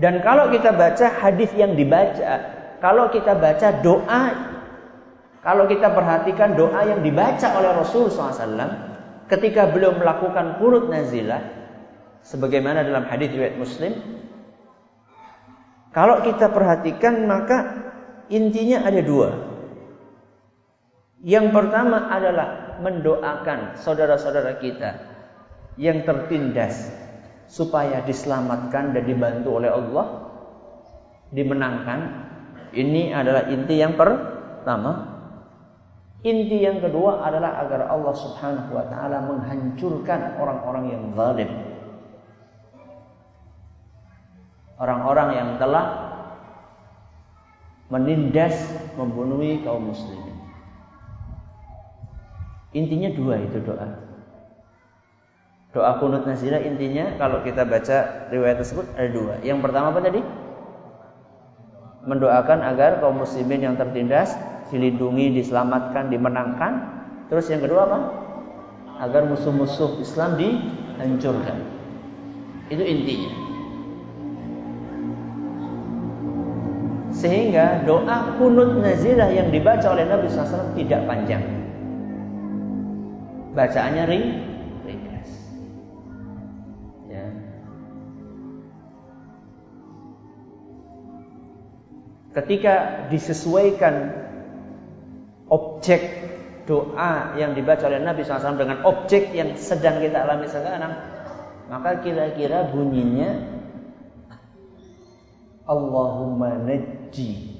Dan 0.00 0.24
kalau 0.24 0.48
kita 0.52 0.76
baca 0.76 1.06
hadis 1.08 1.52
yang 1.56 1.76
dibaca, 1.76 2.40
kalau 2.80 3.12
kita 3.12 3.36
baca 3.36 3.68
doa, 3.84 4.24
kalau 5.44 5.68
kita 5.68 5.92
perhatikan 5.92 6.56
doa 6.56 6.88
yang 6.88 7.04
dibaca 7.04 7.48
oleh 7.56 7.72
Rasul 7.76 8.08
SAW 8.08 8.48
ketika 9.28 9.68
beliau 9.68 9.92
melakukan 9.96 10.56
kurut 10.56 10.88
nazilah, 10.88 11.44
sebagaimana 12.24 12.84
dalam 12.84 13.08
hadis 13.08 13.28
riwayat 13.32 13.56
Muslim, 13.60 13.92
kalau 15.92 16.24
kita 16.24 16.48
perhatikan 16.48 17.28
maka 17.28 17.88
intinya 18.32 18.84
ada 18.84 19.00
dua. 19.04 19.49
Yang 21.20 21.52
pertama 21.52 22.08
adalah 22.08 22.80
mendoakan 22.80 23.76
saudara-saudara 23.76 24.56
kita 24.56 24.90
yang 25.76 26.00
tertindas 26.08 26.88
supaya 27.44 28.00
diselamatkan 28.00 28.96
dan 28.96 29.04
dibantu 29.04 29.60
oleh 29.60 29.68
Allah, 29.68 30.06
dimenangkan. 31.28 32.00
Ini 32.72 33.12
adalah 33.12 33.52
inti 33.52 33.76
yang 33.76 34.00
pertama. 34.00 35.12
Inti 36.24 36.64
yang 36.64 36.80
kedua 36.80 37.20
adalah 37.24 37.68
agar 37.68 37.90
Allah 37.90 38.14
Subhanahu 38.16 38.70
wa 38.72 38.84
taala 38.88 39.24
menghancurkan 39.24 40.40
orang-orang 40.40 40.84
yang 40.88 41.04
zalim. 41.12 41.50
Orang-orang 44.80 45.28
yang 45.36 45.50
telah 45.60 45.86
menindas, 47.92 48.56
membunuhi 48.96 49.60
kaum 49.60 49.92
muslimin. 49.92 50.29
Intinya 52.70 53.10
dua 53.10 53.34
itu 53.42 53.58
doa. 53.66 54.10
Doa 55.70 56.02
kunut 56.02 56.26
nazila 56.26 56.58
intinya 56.58 57.14
kalau 57.18 57.42
kita 57.46 57.62
baca 57.62 58.30
riwayat 58.30 58.58
tersebut 58.62 58.86
ada 58.94 59.10
dua. 59.10 59.34
Yang 59.42 59.58
pertama 59.62 59.94
apa 59.94 60.02
tadi? 60.02 60.22
Mendoakan 62.06 62.58
agar 62.66 62.98
kaum 62.98 63.22
muslimin 63.22 63.62
yang 63.62 63.74
tertindas 63.78 64.34
dilindungi, 64.70 65.34
diselamatkan, 65.34 66.10
dimenangkan. 66.10 66.72
Terus 67.30 67.50
yang 67.50 67.62
kedua 67.62 67.86
apa? 67.86 67.98
Agar 69.02 69.26
musuh-musuh 69.30 70.02
Islam 70.02 70.38
dihancurkan. 70.38 71.58
Itu 72.70 72.82
intinya. 72.82 73.30
Sehingga 77.10 77.84
doa 77.84 78.38
kunut 78.38 78.78
nazilah 78.78 79.28
yang 79.34 79.50
dibaca 79.50 79.86
oleh 79.92 80.06
Nabi 80.06 80.30
SAW 80.30 80.72
tidak 80.78 81.04
panjang. 81.04 81.59
Bacaannya 83.50 84.04
ring, 84.06 84.24
ketika 92.30 93.06
disesuaikan 93.10 94.14
objek 95.50 96.02
doa 96.66 97.34
yang 97.34 97.58
dibaca 97.58 97.90
oleh 97.90 97.98
Nabi 97.98 98.22
SAW 98.22 98.54
dengan 98.54 98.86
objek 98.86 99.34
yang 99.34 99.58
sedang 99.58 99.98
kita 99.98 100.22
alami 100.22 100.46
sekarang, 100.46 100.94
maka 101.66 101.98
kira-kira 102.06 102.70
bunyinya 102.70 103.58
Allahumma 105.66 106.58
najji. 106.66 107.58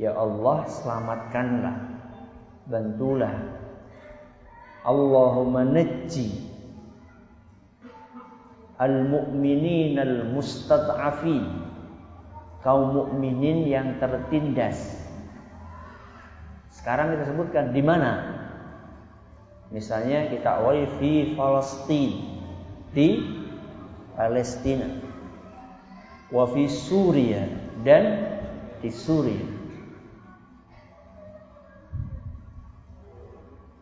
Ya 0.00 0.16
Allah 0.16 0.64
selamatkanlah 0.72 1.76
Bantulah 2.64 3.61
Allahumma 4.82 5.62
najji 5.62 6.52
Al-mu'minin 8.82 9.94
al-mustad'afin 9.94 11.62
kaum 12.62 12.94
mukminin 12.94 13.66
yang 13.66 13.98
tertindas. 13.98 15.02
Sekarang 16.72 17.14
kita 17.14 17.30
sebutkan 17.30 17.74
di 17.74 17.82
mana? 17.82 18.42
Misalnya 19.70 20.30
kita 20.30 20.62
awali 20.62 20.86
fi 20.98 21.34
Palestina 21.38 22.18
di 22.90 23.08
Palestina. 24.14 24.88
Wa 26.32 26.48
fi 26.48 26.64
Suria 26.66 27.44
dan 27.84 28.04
di 28.80 28.88
Suria. 28.88 29.61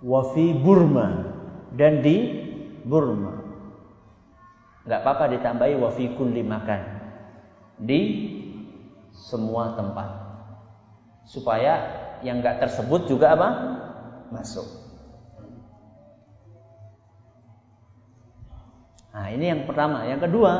Wa 0.00 0.32
fi 0.32 0.56
Burma 0.56 1.08
dan 1.76 2.00
di 2.00 2.16
Burma. 2.84 3.36
Enggak 4.88 5.00
apa-apa 5.04 5.24
ditambahi 5.36 5.74
wa 5.76 5.90
fi 5.92 6.08
kulli 6.16 6.40
makan. 6.40 6.80
Di 7.80 8.00
semua 9.12 9.76
tempat. 9.76 10.08
Supaya 11.28 11.72
yang 12.24 12.40
nggak 12.40 12.64
tersebut 12.64 13.06
juga 13.06 13.36
apa? 13.36 13.48
Masuk. 14.32 14.66
Nah, 19.10 19.26
ini 19.34 19.44
yang 19.50 19.66
pertama. 19.66 20.06
Yang 20.06 20.30
kedua, 20.30 20.52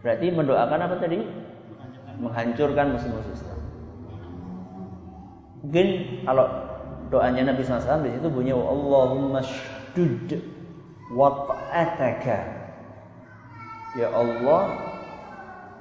berarti 0.00 0.26
mendoakan 0.30 0.80
apa 0.88 0.94
tadi? 1.02 1.18
Menghancurkan 2.18 2.96
musuh-musuh. 2.96 3.54
Mungkin 5.62 5.86
kalau 6.22 6.67
doanya 7.08 7.52
Nabi 7.52 7.64
SAW 7.64 8.04
di 8.04 8.12
situ 8.16 8.28
bunyi 8.28 8.52
Allahumma 8.52 9.40
shdud 9.44 10.28
wat'ataka. 11.12 12.38
Ya 13.96 14.12
Allah, 14.12 14.62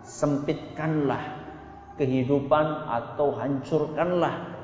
sempitkanlah 0.08 1.38
kehidupan 2.00 2.66
atau 2.88 3.36
hancurkanlah 3.36 4.56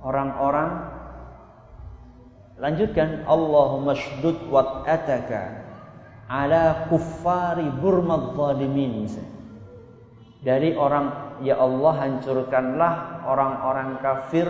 orang-orang 0.00 0.70
lanjutkan 2.58 3.26
Allahumma 3.26 3.94
shdud 3.98 4.48
wat'ataka 4.48 5.66
ala 6.30 6.86
kuffari 6.86 7.66
burma 7.82 8.34
zalimin 8.34 9.10
dari 10.42 10.72
orang 10.78 11.38
ya 11.42 11.58
Allah 11.58 11.92
hancurkanlah 11.98 12.92
orang-orang 13.26 13.98
kafir 13.98 14.46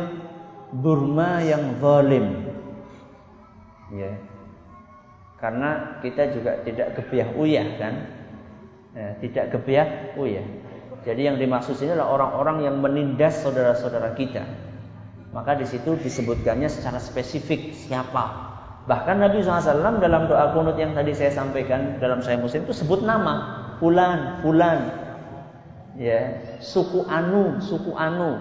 Burma 0.73 1.41
yang 1.41 1.81
zalim. 1.81 2.49
Ya. 3.95 4.13
Karena 5.39 6.01
kita 6.05 6.35
juga 6.35 6.61
tidak 6.67 6.99
kebiah 6.99 7.31
uyah 7.39 7.69
kan? 7.79 7.95
Ya, 8.93 9.15
tidak 9.23 9.55
kebiak 9.55 10.19
oh 10.19 10.27
ya 10.27 10.43
jadi 11.07 11.31
yang 11.31 11.37
dimaksud 11.39 11.79
ini 11.79 11.95
adalah 11.95 12.21
orang-orang 12.21 12.69
yang 12.69 12.77
menindas 12.83 13.41
saudara-saudara 13.41 14.13
kita. 14.19 14.43
Maka 15.31 15.55
di 15.55 15.65
situ 15.69 15.95
disebutkannya 15.97 16.67
secara 16.67 16.99
spesifik 16.99 17.73
siapa. 17.73 18.49
Bahkan 18.89 19.17
Nabi 19.21 19.45
SAW 19.45 20.01
dalam 20.05 20.29
doa 20.29 20.53
kunut 20.57 20.81
yang 20.81 20.97
tadi 20.97 21.13
saya 21.13 21.33
sampaikan 21.33 22.01
dalam 22.01 22.25
saya 22.25 22.41
muslim 22.41 22.65
itu 22.65 22.77
sebut 22.77 23.05
nama 23.05 23.69
fulan 23.81 24.45
fulan. 24.45 24.79
Ya 25.97 26.41
suku 26.61 27.05
anu 27.09 27.61
suku 27.61 27.93
anu 27.97 28.41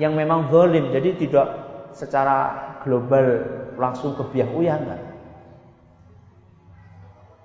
yang 0.00 0.16
memang 0.16 0.48
zalim. 0.48 0.92
Jadi 0.92 1.26
tidak 1.26 1.46
secara 1.92 2.36
global 2.84 3.44
langsung 3.76 4.16
kebiah 4.16 4.48
uyah 4.52 4.76
enggak. 4.80 5.02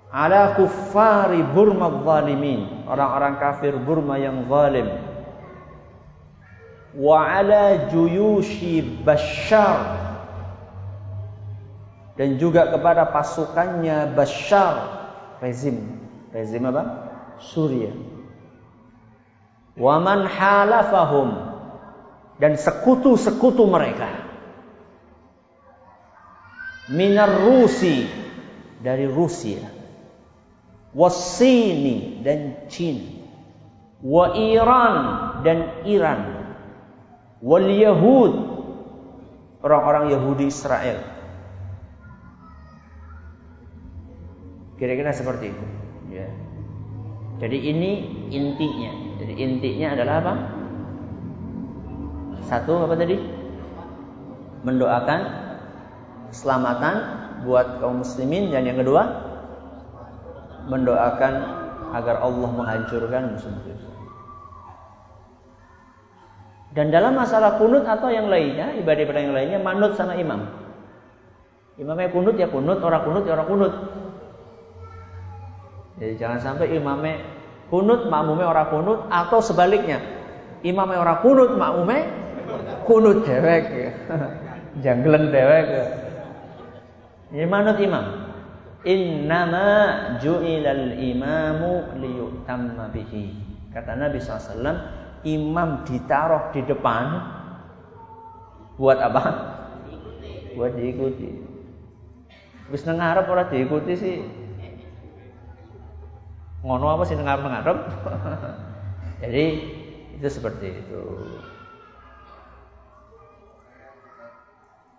Ala 0.08 0.56
kuffari 0.56 1.44
Burma 1.52 1.92
zalimin. 2.00 2.88
Orang-orang 2.88 3.36
kafir 3.36 3.76
Burma 3.76 4.16
yang 4.16 4.48
zalim. 4.48 4.88
Wa 6.96 7.28
ala 7.28 7.92
juyushi 7.92 9.04
Bashar. 9.04 10.08
Dan 12.16 12.40
juga 12.40 12.72
kepada 12.72 13.12
pasukannya 13.12 14.16
Bashar. 14.16 14.76
Rezim. 15.44 16.00
Rezim 16.32 16.64
apa? 16.66 16.82
Suria. 17.38 17.92
Wa 19.78 20.02
man 20.02 20.26
halafahum 20.26 21.47
dan 22.38 22.54
sekutu-sekutu 22.54 23.66
mereka. 23.66 24.26
Minar 26.88 27.44
Rusi 27.44 28.08
dari 28.80 29.04
Rusia. 29.04 29.76
Wasini 30.88 32.24
dan 32.24 32.64
Cina 32.72 33.18
wa 34.02 34.34
Iran 34.34 34.94
dan 35.42 35.84
Iran. 35.86 36.20
Wal 37.38 37.70
Yahud 37.70 38.32
orang-orang 39.62 40.10
Yahudi 40.10 40.50
Israel. 40.50 41.02
Kira-kira 44.78 45.10
seperti 45.10 45.50
itu. 45.50 45.64
Ya. 46.14 46.30
Jadi 47.42 47.58
ini 47.62 47.90
intinya. 48.30 48.92
Jadi 49.22 49.34
intinya 49.38 49.94
adalah 49.94 50.14
apa 50.22 50.34
satu 52.48 52.88
apa 52.88 52.96
tadi 52.96 53.20
mendoakan 54.64 55.20
keselamatan 56.32 56.94
buat 57.44 57.78
kaum 57.78 58.00
muslimin 58.00 58.48
dan 58.48 58.64
yang 58.64 58.80
kedua 58.80 59.04
mendoakan 60.68 61.32
agar 61.92 62.20
Allah 62.20 62.50
menghancurkan 62.52 63.36
musuh-musuh. 63.36 63.76
Dan 66.76 66.92
dalam 66.92 67.16
masalah 67.16 67.56
kunut 67.56 67.88
atau 67.88 68.12
yang 68.12 68.28
lainnya, 68.28 68.76
ibadah-ibadah 68.76 69.22
yang 69.24 69.34
lainnya, 69.34 69.58
manut 69.58 69.96
sama 69.96 70.20
imam. 70.20 70.44
Imamnya 71.80 72.12
kunut 72.12 72.36
ya 72.36 72.46
kunut, 72.52 72.84
orang 72.84 73.02
kunut 73.08 73.24
ya 73.24 73.32
orang 73.40 73.48
kunut. 73.48 73.72
Jadi 75.98 76.14
jangan 76.20 76.38
sampai 76.44 76.76
imamnya 76.76 77.24
kunut, 77.72 78.06
makmumnya 78.12 78.52
orang 78.52 78.68
kunut, 78.68 78.98
atau 79.08 79.40
sebaliknya. 79.40 79.98
Imamnya 80.60 81.00
orang 81.00 81.18
kunut, 81.24 81.56
makmumnya 81.56 82.17
kunut 82.86 83.24
dewek. 83.24 83.92
Janggelen 84.84 85.30
dewek. 85.34 85.66
Ini 87.34 87.44
manut 87.44 87.76
imam. 87.76 88.06
Innama 88.86 89.68
ju'ilal 90.22 90.96
imamu 90.96 91.98
liyutamma 91.98 92.88
bihi. 92.94 93.36
Kata 93.74 93.98
Nabi 93.98 94.16
SAW, 94.16 94.64
imam 95.26 95.84
ditaruh 95.84 96.54
di 96.54 96.64
depan 96.64 97.04
buat 98.80 98.96
apa? 99.02 99.22
Buat 100.56 100.72
diikuti. 100.78 101.30
Wis 102.72 102.84
nang 102.84 103.00
ngarep 103.00 103.26
ora 103.28 103.44
diikuti 103.50 103.92
sih. 103.96 104.16
Ngono 106.64 106.86
apa 106.90 107.02
sih 107.04 107.16
nang 107.18 107.28
ngarep 107.28 107.78
Jadi 109.22 109.44
itu 110.18 110.28
seperti 110.30 110.66
itu. 110.86 111.02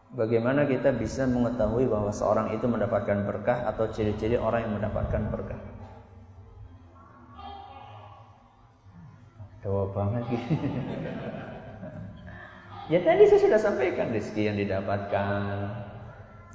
Bagaimana 0.10 0.66
kita 0.66 0.90
bisa 0.98 1.30
mengetahui 1.30 1.86
bahwa 1.86 2.10
seorang 2.10 2.50
itu 2.58 2.66
mendapatkan 2.66 3.30
berkah 3.30 3.70
atau 3.70 3.86
ciri-ciri 3.94 4.42
orang 4.42 4.66
yang 4.66 4.74
mendapatkan 4.82 5.22
berkah? 5.30 5.62
Jawab 9.62 9.94
banget 9.94 10.24
gitu. 10.34 10.50
ya 12.98 13.06
tadi 13.06 13.24
saya 13.30 13.42
sudah 13.46 13.60
sampaikan 13.62 14.10
rezeki 14.10 14.50
yang 14.50 14.58
didapatkan 14.58 15.78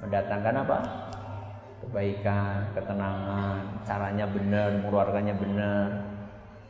mendatangkan 0.03 0.55
apa? 0.67 0.79
Kebaikan, 1.79 2.75
ketenangan, 2.75 3.87
caranya 3.87 4.25
benar, 4.35 4.83
mengeluarkannya 4.83 5.35
benar. 5.39 5.87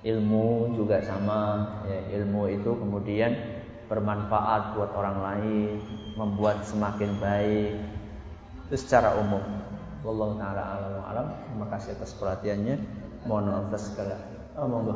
Ilmu 0.06 0.78
juga 0.78 1.02
sama, 1.02 1.66
ya, 1.90 2.22
ilmu 2.22 2.46
itu 2.46 2.78
kemudian 2.78 3.55
bermanfaat 3.86 4.74
buat 4.74 4.92
orang 4.98 5.18
lain, 5.22 5.78
membuat 6.18 6.66
semakin 6.66 7.12
baik. 7.22 7.78
Itu 8.70 8.76
secara 8.82 9.18
umum. 9.22 9.42
Wallahu 10.06 10.38
taala 10.38 10.62
alam 10.62 10.94
alam. 11.06 11.28
Terima 11.50 11.68
kasih 11.74 11.98
atas 11.98 12.14
perhatiannya. 12.18 12.76
Mohon 13.26 13.46
maaf 13.50 13.66
atas 13.74 13.84
segala. 13.90 14.18
Oh, 14.56 14.70
monggo. 14.70 14.96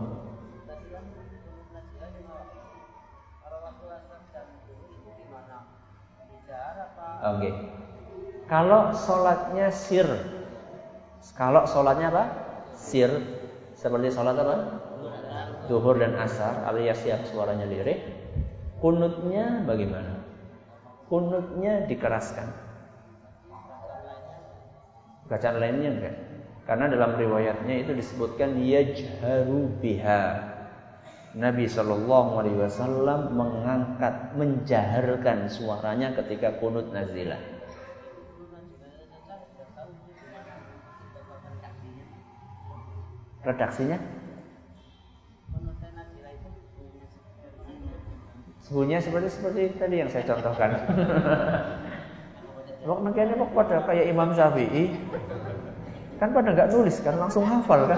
Oke. 7.19 7.51
Okay. 7.51 7.53
Kalau 8.49 8.95
sholatnya 8.95 9.69
sir, 9.69 10.07
kalau 11.37 11.67
sholatnya 11.69 12.09
apa? 12.09 12.23
Sir, 12.73 13.11
seperti 13.77 14.09
sholat 14.09 14.33
apa? 14.39 14.55
Duhur 15.69 16.01
dan 16.01 16.17
asar, 16.17 16.65
alias 16.65 16.97
yang 17.05 17.21
suaranya 17.29 17.69
lirik. 17.69 18.28
Kunutnya 18.79 19.67
bagaimana? 19.67 20.23
Kunutnya 21.11 21.83
dikeraskan. 21.83 22.47
Bacaan 25.27 25.57
lainnya 25.59 25.89
enggak. 25.93 26.15
Karena 26.63 26.85
dalam 26.87 27.17
riwayatnya 27.19 27.85
itu 27.85 27.91
disebutkan 27.97 28.55
yajharu 28.55 29.67
biha. 29.83 30.47
Nabi 31.37 31.69
Shallallahu 31.69 32.41
Alaihi 32.41 32.57
Wasallam 32.57 33.37
mengangkat, 33.37 34.33
menjaharkan 34.33 35.45
suaranya 35.45 36.17
ketika 36.17 36.57
kunut 36.57 36.89
nazilah. 36.89 37.37
Redaksinya? 43.45 44.18
Sebunyinya 48.69 49.01
seperti 49.01 49.33
seperti 49.33 49.61
tadi 49.81 49.97
yang 49.97 50.13
saya 50.13 50.29
contohkan. 50.29 50.77
Waktu 52.85 53.01
makanya 53.01 53.33
waktu 53.41 53.57
pada 53.57 53.81
kayak 53.81 54.13
Imam 54.13 54.29
Syafi'i, 54.29 54.93
kan 56.21 56.29
pada 56.29 56.53
nggak 56.53 56.69
nulis 56.77 57.01
kan 57.01 57.17
langsung 57.17 57.49
hafal 57.49 57.89
kan. 57.89 57.97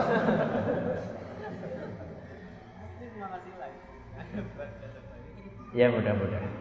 Ya 5.75 5.91
mudah-mudahan. 5.91 6.51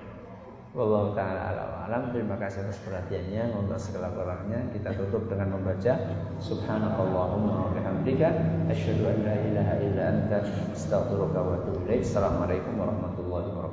Wallahu 0.70 1.14
taala 1.18 1.86
alam. 1.86 2.14
Terima 2.14 2.38
kasih 2.38 2.66
atas 2.66 2.78
perhatiannya. 2.86 3.54
Untuk 3.58 3.78
segala 3.78 4.14
kurangnya 4.14 4.70
kita 4.70 4.94
tutup 4.94 5.26
dengan 5.26 5.58
membaca 5.58 5.98
Subhanakallahumma 6.38 7.54
wa 7.66 7.70
bihamdika 7.74 8.28
asyhadu 8.70 9.11
an 9.11 9.18
la 9.26 9.34
ilaha 9.38 9.74
illa 9.82 10.02
anta 10.14 10.38
astaghfiruka 10.70 11.38
wa 11.42 11.58
atubu 11.58 11.90
ilaik. 11.90 12.06
Assalamualaikum 12.06 12.78
warahmatullahi 12.78 13.46
wabarakatuh. 13.50 13.69